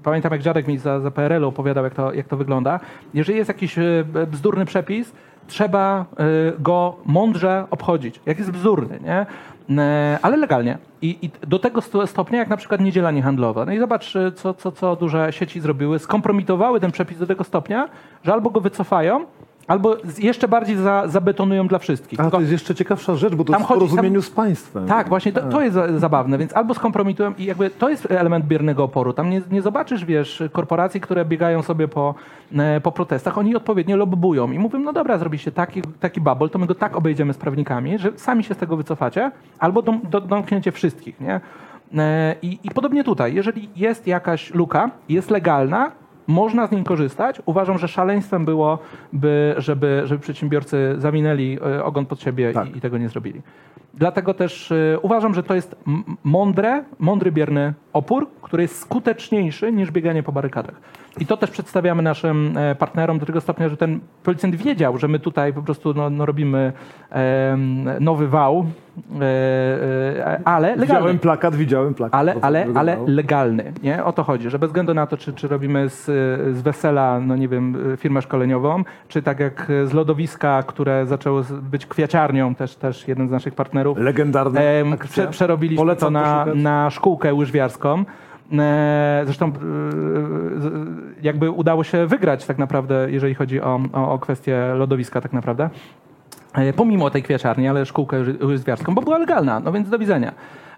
Pamiętam, 0.03 0.31
jak 0.31 0.41
dziadek 0.41 0.67
mi 0.67 0.77
za, 0.77 0.99
za 0.99 1.11
PRL-u 1.11 1.47
opowiadał, 1.47 1.83
jak 1.83 1.93
to, 1.93 2.13
jak 2.13 2.27
to 2.27 2.37
wygląda. 2.37 2.79
Jeżeli 3.13 3.37
jest 3.37 3.47
jakiś 3.47 3.75
bzdurny 4.27 4.65
przepis, 4.65 5.11
trzeba 5.47 6.05
go 6.59 6.95
mądrze 7.05 7.65
obchodzić. 7.71 8.19
Jak 8.25 8.37
jest 8.39 8.51
bzdurny, 8.51 8.99
nie? 9.03 9.25
E, 9.69 10.19
Ale 10.21 10.37
legalnie. 10.37 10.77
I, 11.01 11.17
I 11.21 11.29
do 11.47 11.59
tego 11.59 11.81
sto- 11.81 12.07
stopnia, 12.07 12.39
jak 12.39 12.49
na 12.49 12.57
przykład 12.57 12.81
niedziela 12.81 13.11
niehandlowa. 13.11 13.65
No 13.65 13.71
i 13.73 13.79
zobacz, 13.79 14.15
y, 14.15 14.31
co, 14.31 14.53
co, 14.53 14.71
co 14.71 14.95
duże 14.95 15.27
sieci 15.31 15.59
zrobiły. 15.59 15.99
Skompromitowały 15.99 16.79
ten 16.79 16.91
przepis 16.91 17.17
do 17.17 17.27
tego 17.27 17.43
stopnia, 17.43 17.89
że 18.23 18.33
albo 18.33 18.49
go 18.49 18.61
wycofają, 18.61 19.25
albo 19.67 19.97
jeszcze 20.19 20.47
bardziej 20.47 20.75
za, 20.75 21.03
zabetonują 21.07 21.67
dla 21.67 21.79
wszystkich. 21.79 22.19
A 22.19 22.31
to 22.31 22.39
jest 22.39 22.51
jeszcze 22.51 22.75
ciekawsza 22.75 23.15
rzecz, 23.15 23.35
bo 23.35 23.43
to 23.43 23.51
Tam 23.53 23.61
jest 23.61 23.71
w 23.71 23.73
porozumieniu 23.73 24.21
z 24.21 24.29
państwem. 24.29 24.85
tak, 24.87 25.09
właśnie 25.09 25.31
to, 25.33 25.41
to 25.41 25.61
jest 25.61 25.73
za- 25.73 25.99
zabawne, 25.99 26.37
więc 26.37 26.53
albo 26.55 26.73
skompromitują 26.73 27.33
i 27.37 27.45
jakby 27.45 27.69
to 27.69 27.89
jest 27.89 28.11
element 28.11 28.45
biernego 28.45 28.83
oporu. 28.83 29.13
Tam 29.13 29.29
nie, 29.29 29.41
nie 29.51 29.61
zobaczysz, 29.61 30.05
wiesz, 30.05 30.43
korporacji, 30.51 31.01
które 31.01 31.25
biegają 31.25 31.61
sobie 31.61 31.87
po, 31.87 32.15
e, 32.57 32.81
po 32.81 32.91
protestach, 32.91 33.37
oni 33.37 33.55
odpowiednio 33.55 33.97
lobbują 33.97 34.51
i 34.51 34.59
mówią, 34.59 34.79
no 34.79 34.93
dobra, 34.93 35.17
zrobiliście 35.17 35.51
taki, 35.51 35.81
taki 35.99 36.21
bubble, 36.21 36.49
to 36.49 36.59
my 36.59 36.65
go 36.65 36.75
tak 36.75 36.95
obejdziemy 36.95 37.33
z 37.33 37.37
prawnikami, 37.37 37.97
że 37.97 38.11
sami 38.15 38.43
się 38.43 38.53
z 38.53 38.57
tego 38.57 38.77
wycofacie, 38.77 39.31
albo 39.59 39.81
dom, 39.81 40.01
do, 40.09 40.21
domknięcie 40.21 40.71
wszystkich, 40.71 41.19
nie? 41.21 41.39
E, 41.97 42.35
I, 42.41 42.59
I 42.63 42.69
podobnie 42.69 43.03
tutaj, 43.03 43.33
jeżeli 43.33 43.69
jest 43.75 44.07
jakaś 44.07 44.53
luka, 44.53 44.91
jest 45.09 45.29
legalna, 45.31 45.91
można 46.27 46.67
z 46.67 46.71
niej 46.71 46.83
korzystać. 46.83 47.41
Uważam, 47.45 47.77
że 47.77 47.87
szaleństwem 47.87 48.45
byłoby, 48.45 49.55
żeby, 49.57 50.01
żeby 50.05 50.21
przedsiębiorcy 50.21 50.95
zawinęli 50.97 51.59
e, 51.61 51.83
ogon 51.83 52.05
pod 52.05 52.21
siebie 52.21 52.53
Tak. 52.53 52.75
i, 52.75 52.77
i 52.77 52.81
tego 52.81 52.97
nie 52.97 53.09
zrobili. 53.09 53.41
Dlatego 53.93 54.33
też 54.33 54.71
e, 54.71 54.99
uważam, 55.01 55.33
że 55.33 55.43
to 55.43 55.55
jest 55.55 55.75
mądre, 56.23 56.83
mądry, 56.99 57.31
bierny 57.31 57.73
opór, 57.93 58.27
który 58.41 58.63
jest 58.63 58.79
skuteczniejszy 58.79 59.71
niż 59.71 59.91
bieganie 59.91 60.23
po 60.23 60.31
barykadach. 60.31 60.75
I 61.19 61.25
to 61.25 61.37
też 61.37 61.51
przedstawiamy 61.51 62.03
naszym 62.03 62.57
e, 62.57 62.75
partnerom 62.75 63.19
do 63.19 63.25
tego 63.25 63.41
stopnia, 63.41 63.69
że 63.69 63.77
ten 63.77 63.99
policjant 64.23 64.55
wiedział, 64.55 64.97
że 64.97 65.07
my 65.07 65.19
tutaj 65.19 65.53
po 65.53 65.61
prostu 65.61 65.93
no, 65.93 66.09
no 66.09 66.25
robimy 66.25 66.73
nowy 67.99 68.27
wał, 68.27 68.65
e, 69.21 69.23
e, 69.23 70.41
ale 70.45 70.67
legalny. 70.67 70.85
Widziałem 70.85 71.19
plakat, 71.19 71.55
widziałem 71.55 71.93
plakat. 71.93 72.19
Ale, 72.19 72.35
ale, 72.41 72.67
ale 72.75 72.97
legalny, 73.07 73.73
nie? 73.83 74.03
O 74.03 74.13
to 74.13 74.23
chodzi, 74.23 74.49
że 74.49 74.59
bez 74.59 74.69
względu 74.69 74.93
na 74.93 75.07
to, 75.07 75.17
czy, 75.17 75.33
czy 75.33 75.47
robimy 75.47 75.89
z, 75.89 76.05
z 76.57 76.61
wesela, 76.61 77.19
no 77.19 77.35
nie 77.35 77.47
wiem, 77.47 77.77
firmę 77.97 78.21
szkoleniową, 78.21 78.83
czy 79.07 79.21
tak 79.21 79.39
jak 79.39 79.71
z 79.85 79.93
lodowiska, 79.93 80.63
które 80.63 81.05
zaczęło 81.05 81.41
być 81.61 81.85
kwiaciarnią, 81.85 82.55
też, 82.55 82.75
też 82.75 83.07
jeden 83.07 83.27
z 83.27 83.31
naszych 83.31 83.55
partnerów, 83.55 83.97
Legendarna 83.97 84.61
em, 84.61 84.93
akcja. 84.93 85.09
prze, 85.09 85.27
przerobiliśmy 85.27 85.77
Polecam 85.77 86.13
to 86.13 86.19
na, 86.19 86.45
na 86.55 86.89
szkółkę 86.89 87.33
łyżwiarską. 87.33 88.05
E, 88.51 89.21
Zresztą 89.25 89.47
e, 89.47 89.51
jakby 91.21 91.51
udało 91.51 91.83
się 91.83 92.05
wygrać 92.07 92.45
tak 92.45 92.57
naprawdę, 92.57 93.07
jeżeli 93.11 93.35
chodzi 93.35 93.61
o, 93.61 93.79
o, 93.93 94.11
o 94.13 94.19
kwestię 94.19 94.73
lodowiska 94.75 95.21
tak 95.21 95.33
naprawdę. 95.33 95.69
E, 96.53 96.73
Pomimo 96.73 97.09
tej 97.09 97.23
kwiaciarni, 97.23 97.67
ale 97.67 97.85
szkółkę 97.85 98.17
ły- 98.19 98.45
łyżwiarską, 98.45 98.95
bo 98.95 99.01
była 99.01 99.17
legalna, 99.17 99.59
no 99.59 99.71
więc 99.71 99.89
do 99.89 99.99
widzenia. 99.99 100.31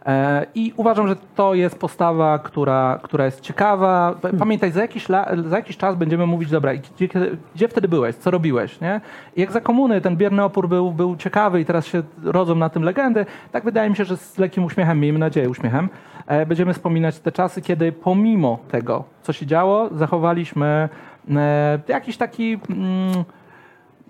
E, 0.05 0.45
I 0.55 0.73
uważam, 0.77 1.07
że 1.07 1.15
to 1.35 1.53
jest 1.53 1.79
postawa, 1.79 2.39
która, 2.39 2.99
która 3.03 3.25
jest 3.25 3.41
ciekawa. 3.41 4.15
P- 4.21 4.33
Pamiętaj, 4.39 4.71
za 4.71 4.81
jakiś, 4.81 5.09
la, 5.09 5.27
za 5.45 5.55
jakiś 5.55 5.77
czas 5.77 5.95
będziemy 5.95 6.25
mówić, 6.27 6.49
dobra, 6.49 6.71
gdzie, 6.75 7.07
gdzie 7.55 7.67
wtedy 7.67 7.87
byłeś, 7.87 8.15
co 8.15 8.31
robiłeś, 8.31 8.81
nie? 8.81 9.01
I 9.35 9.41
jak 9.41 9.51
za 9.51 9.61
komuny 9.61 10.01
ten 10.01 10.17
bierny 10.17 10.43
opór 10.43 10.69
był, 10.69 10.91
był 10.91 11.15
ciekawy 11.15 11.61
i 11.61 11.65
teraz 11.65 11.85
się 11.85 12.03
rodzą 12.23 12.55
na 12.55 12.69
tym 12.69 12.83
legendy, 12.83 13.25
tak 13.51 13.63
wydaje 13.63 13.89
mi 13.89 13.95
się, 13.95 14.05
że 14.05 14.17
z 14.17 14.37
lekkim 14.37 14.63
uśmiechem, 14.63 14.99
miejmy 14.99 15.19
nadzieję 15.19 15.49
uśmiechem, 15.49 15.89
e, 16.27 16.45
będziemy 16.45 16.73
wspominać 16.73 17.19
te 17.19 17.31
czasy, 17.31 17.61
kiedy 17.61 17.91
pomimo 17.91 18.59
tego, 18.71 19.03
co 19.21 19.33
się 19.33 19.45
działo, 19.45 19.89
zachowaliśmy 19.91 20.89
e, 21.35 21.79
jakiś 21.87 22.17
taki... 22.17 22.57
Mm, 22.69 23.23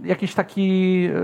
jakiś 0.04 0.34
taki 0.36 1.06
e, 1.06 1.20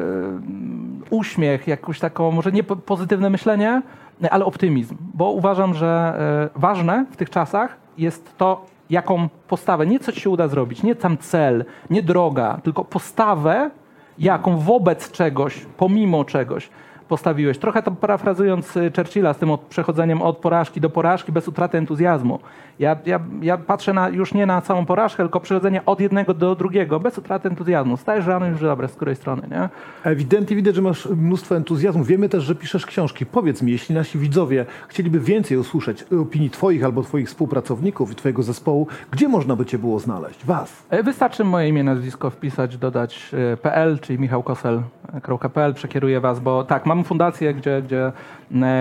uśmiech, 1.10 1.68
jakąś 1.68 2.00
taką, 2.00 2.32
może 2.32 2.52
nie 2.52 2.64
po- 2.64 2.76
pozytywne 2.76 3.30
myślenie, 3.30 3.82
ale 4.30 4.46
optymizm. 4.46 4.98
Bo 5.14 5.32
uważam, 5.32 5.74
że 5.74 6.18
e, 6.56 6.60
ważne 6.60 7.06
w 7.12 7.18
tych 7.18 7.30
czasach 7.30 7.78
jest 7.98 8.38
to, 8.38 8.66
jaką 8.90 9.30
postawę, 9.48 9.88
nie 9.88 10.00
co 10.00 10.12
ci 10.12 10.22
się 10.22 10.30
uda 10.30 10.48
zrobić, 10.48 10.84
nie 10.84 10.96
tam 10.96 11.18
cel, 11.18 11.66
nie 11.90 12.04
droga, 12.04 12.60
tylko 12.64 12.86
postawę, 12.86 13.72
jaką 14.20 14.58
wobec 14.58 15.12
czegoś, 15.12 15.66
pomimo 15.78 16.26
czegoś 16.26 16.70
postawiłeś. 17.08 17.58
Trochę 17.58 17.84
to 17.84 17.92
parafrazując 17.92 18.78
y, 18.78 18.92
Churchilla 18.96 19.34
z 19.34 19.38
tym 19.38 19.52
od, 19.52 19.62
przechodzeniem 19.62 20.22
od 20.22 20.38
porażki 20.38 20.82
do 20.82 20.90
porażki 20.90 21.32
bez 21.32 21.48
utraty 21.48 21.78
entuzjazmu. 21.78 22.40
Ja, 22.80 22.98
ja, 23.06 23.20
ja 23.42 23.58
patrzę 23.58 23.94
na, 23.94 24.10
już 24.10 24.34
nie 24.34 24.46
na 24.46 24.62
całą 24.62 24.86
porażkę, 24.86 25.24
tylko 25.24 25.40
przechodzenie 25.40 25.86
od 25.86 26.00
jednego 26.00 26.34
do 26.34 26.56
drugiego 26.56 27.00
bez 27.00 27.18
utraty 27.18 27.50
entuzjazmu. 27.50 27.98
Stajesz 27.98 28.26
rano 28.26 28.48
już 28.48 28.62
dobra, 28.62 28.88
z 28.88 28.94
której 28.94 29.16
strony, 29.16 29.48
nie? 29.52 29.70
Ewidentnie 30.12 30.56
widać, 30.56 30.76
że 30.76 30.82
masz 30.82 31.06
mnóstwo 31.06 31.56
entuzjazmu. 31.56 32.04
Wiemy 32.04 32.30
też, 32.30 32.44
że 32.44 32.56
piszesz 32.56 32.86
książki. 32.86 33.26
Powiedz 33.26 33.62
mi, 33.62 33.72
jeśli 33.72 33.96
nasi 33.96 34.18
widzowie 34.18 34.66
chcieliby 34.88 35.20
więcej 35.20 35.58
usłyszeć 35.58 36.04
opinii 36.04 36.50
Twoich 36.50 36.84
albo 36.84 37.04
Twoich 37.04 37.28
współpracowników 37.28 38.12
i 38.12 38.16
Twojego 38.16 38.44
zespołu, 38.44 38.88
gdzie 39.12 39.28
można 39.28 39.56
by 39.56 39.66
Cię 39.66 39.78
było 39.78 40.00
znaleźć? 40.00 40.46
Was. 40.46 40.84
E, 40.90 41.04
Wystarczy 41.04 41.44
moje 41.44 41.70
imię, 41.70 41.84
nazwisko 41.84 42.30
wpisać, 42.30 42.78
dodać 42.78 43.32
e, 43.54 43.58
PL, 43.58 44.00
czyli 44.00 44.20
michałkosel.pl, 44.20 45.74
przekieruję 45.74 46.20
was, 46.20 46.40
bo 46.40 46.64
tak, 46.64 46.86
mamy 46.96 47.04
fundację, 47.08 47.54
gdzie, 47.54 47.82
gdzie 47.82 48.12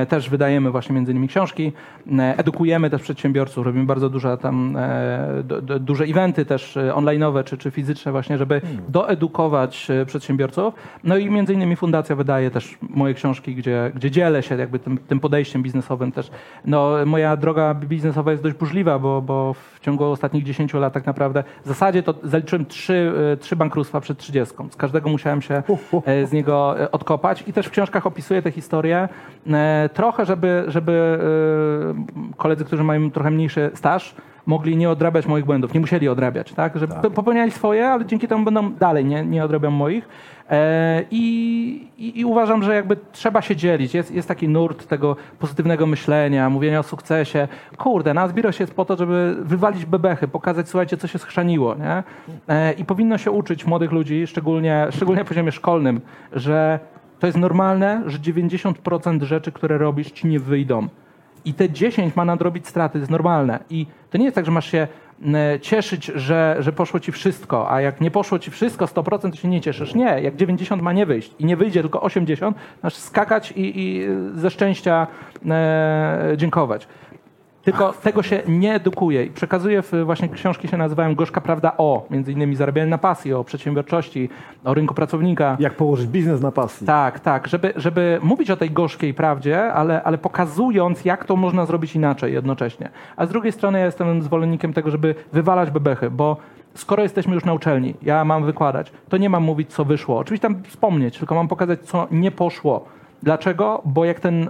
też 0.09 0.31
wydajemy 0.31 0.71
właśnie 0.71 0.95
między 0.95 1.13
innymi 1.13 1.29
książki, 1.29 1.73
e, 2.19 2.39
edukujemy 2.39 2.91
też 2.91 3.03
przedsiębiorców, 3.03 3.67
robimy 3.67 3.85
bardzo 3.85 4.09
duże 4.11 4.39
tam, 4.39 4.77
e, 4.77 5.43
du- 5.45 5.63
du- 5.63 5.79
duże 5.79 6.05
eventy 6.05 6.45
też 6.45 6.77
e, 6.77 6.93
online'owe 6.97 7.45
czy, 7.45 7.59
czy 7.59 7.71
fizyczne 7.71 8.13
właśnie, 8.13 8.39
żeby 8.39 8.61
doedukować 8.89 9.91
e, 9.91 10.07
przedsiębiorców. 10.07 10.75
No 11.05 11.17
i 11.17 11.31
między 11.31 11.55
innymi 11.55 11.77
fundacja 11.77 12.17
wydaje 12.17 12.51
też 12.51 12.79
moje 12.91 13.15
książki, 13.15 13.55
gdzie, 13.55 13.93
gdzie 13.95 14.11
dzielę 14.11 14.43
się 14.43 14.57
jakby 14.57 14.79
tym, 14.79 14.99
tym 14.99 15.21
podejściem 15.21 15.63
biznesowym 15.63 16.13
też. 16.13 16.31
No, 16.65 16.93
moja 17.07 17.37
droga 17.37 17.75
biznesowa 17.75 18.31
jest 18.31 18.43
dość 18.43 18.57
burzliwa, 18.57 18.99
bo, 18.99 19.23
bo 19.23 19.55
w 19.55 19.81
ciągu 19.81 20.05
ostatnich 20.05 20.45
10 20.45 20.75
lat 20.75 20.93
tak 20.93 21.07
naprawdę 21.07 21.45
w 21.65 21.69
zasadzie 21.69 22.03
to 22.03 22.15
zaliczyłem 22.23 22.67
trzy, 22.67 23.13
e, 23.33 23.37
trzy 23.37 23.57
bankructwa 23.57 24.01
przed 24.01 24.19
30. 24.19 24.55
Z 24.71 24.77
każdego 24.77 25.11
musiałem 25.11 25.43
się 25.43 25.63
e, 26.07 26.27
z 26.27 26.33
niego 26.33 26.81
e, 26.81 26.91
odkopać 26.91 27.45
i 27.47 27.53
też 27.53 27.67
w 27.67 27.71
książkach 27.71 28.07
opisuję 28.07 28.43
tę 28.43 28.51
historię 28.51 29.09
e, 29.47 29.63
trochę, 29.94 30.27
żeby, 30.27 30.64
żeby 30.68 31.18
e, 32.33 32.37
koledzy, 32.37 32.64
którzy 32.64 32.85
mają 32.85 33.11
trochę 33.11 33.31
mniejszy 33.31 33.70
staż, 33.74 34.14
mogli 34.46 34.77
nie 34.77 34.90
odrabiać 34.90 35.27
moich 35.27 35.44
błędów. 35.44 35.74
Nie 35.74 35.81
musieli 35.81 36.09
odrabiać, 36.09 36.53
tak? 36.53 36.79
Że 36.79 36.88
p- 36.88 37.11
popełniali 37.11 37.50
swoje, 37.50 37.88
ale 37.88 38.05
dzięki 38.07 38.29
temu 38.29 38.44
będą 38.44 38.72
dalej, 38.72 39.05
nie, 39.05 39.24
nie 39.24 39.44
odrabiam 39.44 39.72
moich. 39.72 40.09
E, 40.50 41.05
i, 41.11 41.88
i, 41.98 42.20
I 42.20 42.24
uważam, 42.24 42.62
że 42.62 42.74
jakby 42.74 42.96
trzeba 43.12 43.42
się 43.42 43.57
dzielić. 43.57 43.94
Jest, 43.94 44.14
jest 44.14 44.29
taki 44.29 44.48
nurt 44.48 44.87
tego 44.87 45.16
pozytywnego 45.38 45.87
myślenia, 45.87 46.50
mówienia 46.50 46.79
o 46.79 46.83
sukcesie. 46.83 47.48
Kurde, 47.79 48.14
na 48.14 48.29
Zbiro 48.29 48.53
się 48.53 48.62
jest 48.64 48.74
po 48.74 48.85
to, 48.85 48.96
żeby 48.96 49.37
wywalić 49.40 49.85
bebechy, 49.87 50.29
pokazać, 50.29 50.68
słuchajcie, 50.68 50.96
co 50.96 51.07
się 51.07 51.18
schrzaniło. 51.18 51.74
Nie? 51.74 52.03
E, 52.48 52.72
I 52.72 52.85
powinno 52.85 53.18
się 53.18 53.31
uczyć 53.31 53.66
młodych 53.66 53.92
ludzi, 53.92 54.27
szczególnie, 54.27 54.87
szczególnie 54.90 55.22
na 55.22 55.29
poziomie 55.29 55.53
szkolnym, 55.53 56.00
że 56.33 56.79
to 57.25 57.29
jest 57.29 57.39
normalne, 57.39 58.03
że 58.07 58.19
90% 58.19 59.23
rzeczy, 59.23 59.53
które 59.53 59.79
robisz, 59.79 60.11
ci 60.11 60.27
nie 60.27 60.41
wyjdą. 60.41 60.89
I 61.45 61.55
te 61.55 61.71
10 61.71 62.17
ma 62.17 62.25
nadrobić 62.25 62.69
straty, 62.69 62.93
to 62.93 62.99
jest 62.99 63.11
normalne. 63.11 63.59
I 63.71 63.87
to 64.11 64.19
nie 64.19 64.25
jest 64.25 64.35
tak, 64.35 64.45
że 64.45 64.51
masz 64.51 64.71
się 64.71 64.89
m, 65.23 65.37
cieszyć, 65.61 66.07
że, 66.07 66.57
że 66.59 66.73
poszło 66.73 67.01
ci 67.01 67.13
wszystko, 67.13 67.71
a 67.71 67.81
jak 67.81 68.01
nie 68.01 68.11
poszło 68.11 68.39
ci 68.39 68.51
wszystko 68.51 68.85
100%, 68.85 69.31
to 69.31 69.37
się 69.37 69.49
nie 69.49 69.61
cieszysz. 69.61 69.95
Nie, 69.95 70.21
jak 70.23 70.37
90 70.37 70.83
ma 70.83 70.93
nie 70.93 71.07
wyjść 71.07 71.35
i 71.39 71.45
nie 71.45 71.57
wyjdzie 71.57 71.81
tylko 71.81 72.03
80, 72.03 72.57
masz 72.83 72.95
skakać 72.95 73.53
i, 73.57 73.81
i 73.81 74.07
ze 74.35 74.51
szczęścia 74.51 75.07
e, 75.47 76.35
dziękować. 76.37 76.89
Tylko 77.64 77.92
tego 77.92 78.22
się 78.22 78.42
nie 78.48 78.74
edukuje 78.74 79.24
i 79.24 79.31
przekazuje 79.31 79.83
w 79.83 79.92
właśnie 80.05 80.29
książki 80.29 80.68
się 80.68 80.77
nazywają 80.77 81.14
Gorzka 81.14 81.40
Prawda 81.40 81.72
o, 81.79 82.07
między 82.11 82.33
innymi 82.33 82.57
zarabianie 82.57 82.90
na 82.90 82.98
pasji, 82.98 83.33
o 83.33 83.44
przedsiębiorczości, 83.44 84.29
o 84.64 84.74
rynku 84.74 84.94
pracownika. 84.94 85.57
Jak 85.61 85.74
położyć 85.74 86.07
biznes 86.07 86.40
na 86.40 86.53
pasji. 86.53 86.87
Tak, 86.87 87.20
tak, 87.20 87.48
żeby, 87.48 87.72
żeby 87.77 88.18
mówić 88.22 88.50
o 88.50 88.57
tej 88.57 88.70
gorzkiej 88.70 89.14
prawdzie, 89.14 89.72
ale, 89.72 90.03
ale 90.03 90.18
pokazując, 90.18 91.05
jak 91.05 91.24
to 91.24 91.37
można 91.37 91.66
zrobić 91.66 91.96
inaczej 91.96 92.33
jednocześnie. 92.33 92.88
A 93.16 93.27
z 93.27 93.29
drugiej 93.29 93.53
strony 93.53 93.79
ja 93.79 93.85
jestem 93.85 94.22
zwolennikiem 94.22 94.72
tego, 94.72 94.90
żeby 94.90 95.14
wywalać 95.33 95.70
bebechy, 95.70 96.11
bo 96.11 96.37
skoro 96.74 97.03
jesteśmy 97.03 97.35
już 97.35 97.44
na 97.44 97.53
uczelni, 97.53 97.94
ja 98.03 98.24
mam 98.24 98.44
wykładać, 98.44 98.92
to 99.09 99.16
nie 99.16 99.31
mam 99.31 99.42
mówić, 99.42 99.72
co 99.72 99.85
wyszło. 99.85 100.18
Oczywiście 100.18 100.48
tam 100.48 100.62
wspomnieć, 100.62 101.18
tylko 101.18 101.35
mam 101.35 101.48
pokazać, 101.48 101.81
co 101.81 102.09
nie 102.11 102.31
poszło. 102.31 102.85
Dlaczego? 103.25 103.83
Bo 103.85 104.05
jak 104.05 104.21
ten, 104.21 104.49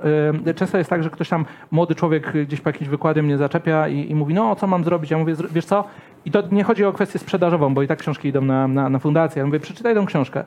y, 0.49 0.55
często 0.55 0.79
jest 0.79 0.91
tak, 0.91 1.03
że 1.03 1.11
ktoś 1.11 1.29
tam, 1.29 1.45
młody 1.71 1.95
człowiek 1.95 2.33
gdzieś 2.47 2.61
po 2.61 2.69
jakimś 2.69 2.89
wykładzie 2.89 3.23
mnie 3.23 3.39
zaczepia 3.39 3.89
i, 3.89 4.11
i 4.11 4.15
mówi, 4.15 4.35
no 4.35 4.57
co 4.57 4.67
mam 4.67 4.85
zrobić? 4.85 5.11
Ja 5.11 5.19
mówię, 5.19 5.35
"Zro- 5.35 5.49
wiesz 5.53 5.65
co? 5.65 5.85
I 6.25 6.31
to 6.31 6.43
nie 6.53 6.65
chodzi 6.65 6.85
o 6.85 6.93
kwestię 6.93 7.19
sprzedażową, 7.19 7.75
bo 7.75 7.83
i 7.83 7.87
tak 7.89 7.99
książki 7.99 8.29
idą 8.29 8.41
na, 8.41 8.69
na, 8.69 8.89
na 8.89 8.99
fundację. 8.99 9.41
Ja 9.41 9.47
mówię, 9.47 9.61
przeczytaj 9.61 9.95
tą 9.95 10.07
książkę. 10.07 10.45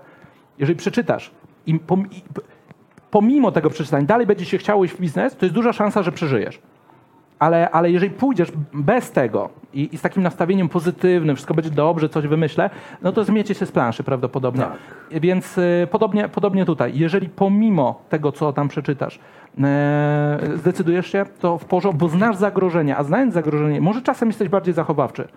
Jeżeli 0.60 0.78
przeczytasz 0.78 1.32
i, 1.66 1.80
pom, 1.80 2.06
i 2.12 2.22
pomimo 3.12 3.52
tego 3.52 3.70
przeczytania 3.70 4.06
dalej 4.06 4.28
będzie 4.28 4.46
się 4.46 4.58
chciało 4.58 4.86
iść 4.86 4.94
w 4.94 5.00
biznes, 5.02 5.36
to 5.38 5.46
jest 5.46 5.56
duża 5.56 5.74
szansa, 5.74 6.04
że 6.04 6.12
przeżyjesz. 6.12 6.60
Ale, 7.40 7.70
ale 7.72 7.92
jeżeli 7.92 8.12
pójdziesz 8.12 8.52
bez 8.74 9.12
tego 9.12 9.50
i, 9.74 9.90
i 9.92 9.98
z 9.98 10.02
takim 10.02 10.24
nastawieniem 10.24 10.70
pozytywnym, 10.70 11.36
wszystko 11.36 11.54
będzie 11.54 11.70
dobrze, 11.70 12.10
coś 12.10 12.28
wymyślę, 12.28 12.70
no 13.02 13.12
to 13.12 13.24
zmiecie 13.24 13.56
się 13.56 13.66
z 13.66 13.72
planszy 13.72 14.04
prawdopodobnie. 14.04 14.66
Więc 15.12 15.58
y, 15.58 15.88
podobnie, 15.92 16.30
podobnie 16.30 16.66
tutaj. 16.66 16.92
Jeżeli 16.96 17.30
pomimo 17.30 18.02
tego, 18.10 18.32
co 18.32 18.54
tam 18.54 18.68
przeczytasz, 18.68 19.20
e, 19.64 20.40
zdecydujesz 20.56 21.12
się, 21.12 21.26
to 21.40 21.58
w 21.58 21.66
porządku, 21.66 21.98
bo 22.00 22.10
znasz 22.10 22.36
zagrożenie, 22.36 22.98
a 22.98 23.04
znając 23.04 23.34
zagrożenie, 23.34 23.82
może 23.82 24.02
czasem 24.02 24.30
jesteś 24.30 24.50
bardziej 24.50 24.74
zachowawczy, 24.74 25.28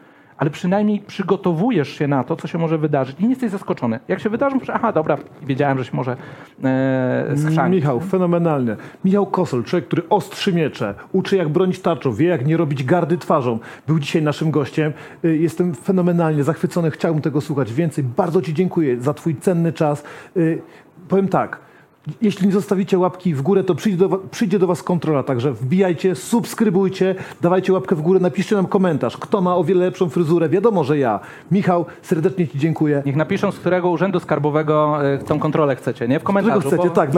ale 0.40 0.50
przynajmniej 0.50 1.00
przygotowujesz 1.00 1.88
się 1.88 2.08
na 2.08 2.24
to, 2.24 2.36
co 2.36 2.48
się 2.48 2.58
może 2.58 2.78
wydarzyć 2.78 3.20
i 3.20 3.22
nie 3.22 3.30
jesteś 3.30 3.50
zaskoczony. 3.50 4.00
Jak 4.08 4.20
się 4.20 4.30
wydarzy, 4.30 4.54
mówisz, 4.54 4.70
aha, 4.70 4.92
dobra, 4.92 5.18
wiedziałem, 5.42 5.78
że 5.78 5.84
się 5.84 5.90
może 5.92 6.16
e, 6.64 7.36
schrzanić. 7.36 7.80
Michał, 7.80 8.00
fenomenalnie. 8.00 8.76
Michał 9.04 9.26
Kosol, 9.26 9.64
człowiek, 9.64 9.86
który 9.86 10.02
ostrzy 10.08 10.52
miecze, 10.52 10.94
uczy 11.12 11.36
jak 11.36 11.48
bronić 11.48 11.80
tarczą, 11.80 12.12
wie 12.12 12.26
jak 12.26 12.46
nie 12.46 12.56
robić 12.56 12.84
gardy 12.84 13.18
twarzą. 13.18 13.58
Był 13.86 13.98
dzisiaj 13.98 14.22
naszym 14.22 14.50
gościem. 14.50 14.92
Y, 15.24 15.36
Jestem 15.36 15.74
fenomenalnie 15.74 16.44
zachwycony, 16.44 16.90
chciałbym 16.90 17.22
tego 17.22 17.40
słuchać 17.40 17.72
więcej. 17.72 18.04
Bardzo 18.04 18.42
Ci 18.42 18.54
dziękuję 18.54 19.00
za 19.00 19.14
Twój 19.14 19.36
cenny 19.36 19.72
czas. 19.72 20.04
Y, 20.36 20.62
Powiem 21.08 21.28
tak. 21.28 21.69
Jeśli 22.22 22.46
nie 22.46 22.52
zostawicie 22.52 22.98
łapki 22.98 23.34
w 23.34 23.42
górę, 23.42 23.64
to 23.64 23.74
przyjdzie 23.74 23.98
do, 24.08 24.18
przyjdzie 24.30 24.58
do 24.58 24.66
Was 24.66 24.82
kontrola. 24.82 25.22
Także 25.22 25.52
wbijajcie, 25.52 26.14
subskrybujcie, 26.14 27.14
dawajcie 27.40 27.72
łapkę 27.72 27.96
w 27.96 28.00
górę, 28.02 28.20
napiszcie 28.20 28.56
nam 28.56 28.66
komentarz. 28.66 29.16
Kto 29.16 29.40
ma 29.40 29.56
o 29.56 29.64
wiele 29.64 29.84
lepszą 29.84 30.08
fryzurę? 30.08 30.48
Wiadomo, 30.48 30.84
że 30.84 30.98
ja. 30.98 31.20
Michał, 31.50 31.86
serdecznie 32.02 32.48
Ci 32.48 32.58
dziękuję. 32.58 33.02
Niech 33.06 33.16
napiszą, 33.16 33.52
z 33.52 33.58
którego 33.58 33.90
urzędu 33.90 34.20
skarbowego 34.20 34.98
e, 35.14 35.18
tą 35.18 35.38
kontrolę 35.38 35.76
chcecie, 35.76 36.08
nie? 36.08 36.20
W 36.20 36.22
komentarzu. 36.22 36.60
chcecie? 36.60 36.76
bo 36.76 36.90
Tak. 36.90 37.10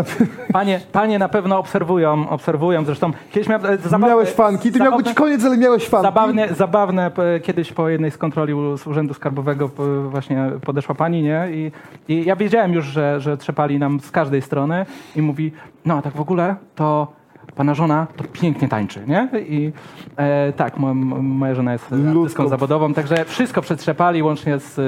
Panie, 0.53 0.81
panie 0.93 1.19
na 1.19 1.29
pewno 1.29 1.59
obserwują, 1.59 2.29
obserwują. 2.31 2.85
Zresztą 2.85 3.11
kiedyś 3.31 3.49
miałem... 3.49 3.67
e, 3.67 3.77
Zabawne, 3.79 4.07
Miałeś 4.09 4.31
fanki, 4.31 4.73
ty 4.73 4.79
miał 4.81 4.97
być 4.97 5.15
koniec, 5.15 5.45
ale 5.45 5.57
miałeś 5.59 5.89
fanki. 5.89 6.07
Zabawne, 6.07 6.49
zabawne, 6.55 7.11
p- 7.11 7.41
kiedyś 7.43 7.73
po 7.73 7.89
jednej 7.89 8.11
z 8.11 8.19
kontroli 8.19 8.55
u- 8.55 8.77
z 8.79 8.87
Urzędu 8.87 9.15
Skarbowego 9.15 9.69
p- 9.69 10.09
właśnie 10.11 10.51
podeszła 10.65 10.95
pani, 10.95 11.23
nie? 11.23 11.49
I, 11.53 11.73
i 12.13 12.25
ja 12.25 12.37
wiedziałem 12.37 12.73
już, 12.73 12.85
że, 12.85 13.21
że 13.21 13.37
trzepali 13.37 13.79
nam 13.79 14.01
z 14.01 14.11
każdej 14.11 14.43
strony 14.43 14.72
i 15.17 15.23
mówi, 15.23 15.53
no 15.87 15.95
a 15.97 16.03
tak 16.03 16.15
w 16.15 16.21
ogóle 16.21 16.57
to 16.75 17.13
pana 17.57 17.75
żona 17.75 18.07
to 18.17 18.25
pięknie 18.25 18.69
tańczy, 18.69 19.01
nie? 19.07 19.29
I 19.49 19.73
e, 20.17 20.53
tak, 20.53 20.79
mo, 20.79 20.95
mo- 20.95 21.23
moja 21.23 21.55
żona 21.55 21.73
jest 21.73 21.85
artystką 21.85 22.13
Ludzką. 22.15 22.49
zawodową, 22.49 22.95
także 22.95 23.25
wszystko 23.25 23.63
przetrzepali 23.63 24.23
łącznie 24.23 24.59
z 24.59 24.79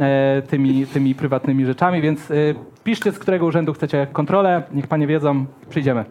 e, 0.00 0.42
tymi, 0.48 0.86
tymi 0.86 1.14
prywatnymi 1.14 1.66
rzeczami, 1.66 2.00
więc 2.00 2.30
e, 2.30 2.34
piszcie, 2.84 3.12
z 3.12 3.18
którego 3.18 3.46
urzędu 3.46 3.72
chcecie 3.72 4.06
kontrolę, 4.12 4.62
niech 4.72 4.86
panie 4.86 5.06
wiedzą, 5.06 5.44
przyjdziemy. 5.70 6.04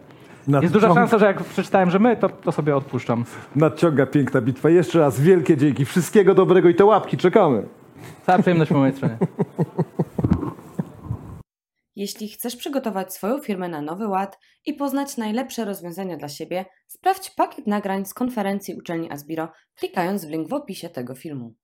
Jest 0.62 0.72
duża 0.74 0.88
Nadciąga- 0.88 0.94
szansa, 0.94 1.18
że 1.18 1.26
jak 1.26 1.44
przeczytałem, 1.44 1.90
że 1.90 1.98
my, 1.98 2.16
to, 2.16 2.28
to 2.28 2.52
sobie 2.52 2.76
odpuszczam. 2.76 3.24
Nadciąga 3.56 4.06
piękna 4.06 4.40
bitwa. 4.40 4.70
Jeszcze 4.70 4.98
raz 4.98 5.20
wielkie 5.20 5.56
dzięki. 5.56 5.84
Wszystkiego 5.84 6.34
dobrego 6.34 6.68
i 6.68 6.74
te 6.74 6.84
łapki 6.84 7.16
czekamy. 7.16 7.62
Cała 8.26 8.38
przyjemność 8.38 8.70
po 8.72 8.78
mojej 8.78 8.94
stronie. 8.96 9.16
Jeśli 12.00 12.28
chcesz 12.28 12.56
przygotować 12.56 13.14
swoją 13.14 13.38
firmę 13.38 13.68
na 13.68 13.82
nowy 13.82 14.08
ład 14.08 14.38
i 14.66 14.74
poznać 14.74 15.16
najlepsze 15.16 15.64
rozwiązania 15.64 16.16
dla 16.16 16.28
siebie, 16.28 16.64
sprawdź 16.86 17.30
pakiet 17.30 17.66
nagrań 17.66 18.04
z 18.04 18.14
konferencji 18.14 18.74
uczelni 18.74 19.10
Asbiro, 19.10 19.52
klikając 19.74 20.24
w 20.24 20.30
link 20.30 20.48
w 20.48 20.52
opisie 20.52 20.88
tego 20.88 21.14
filmu. 21.14 21.54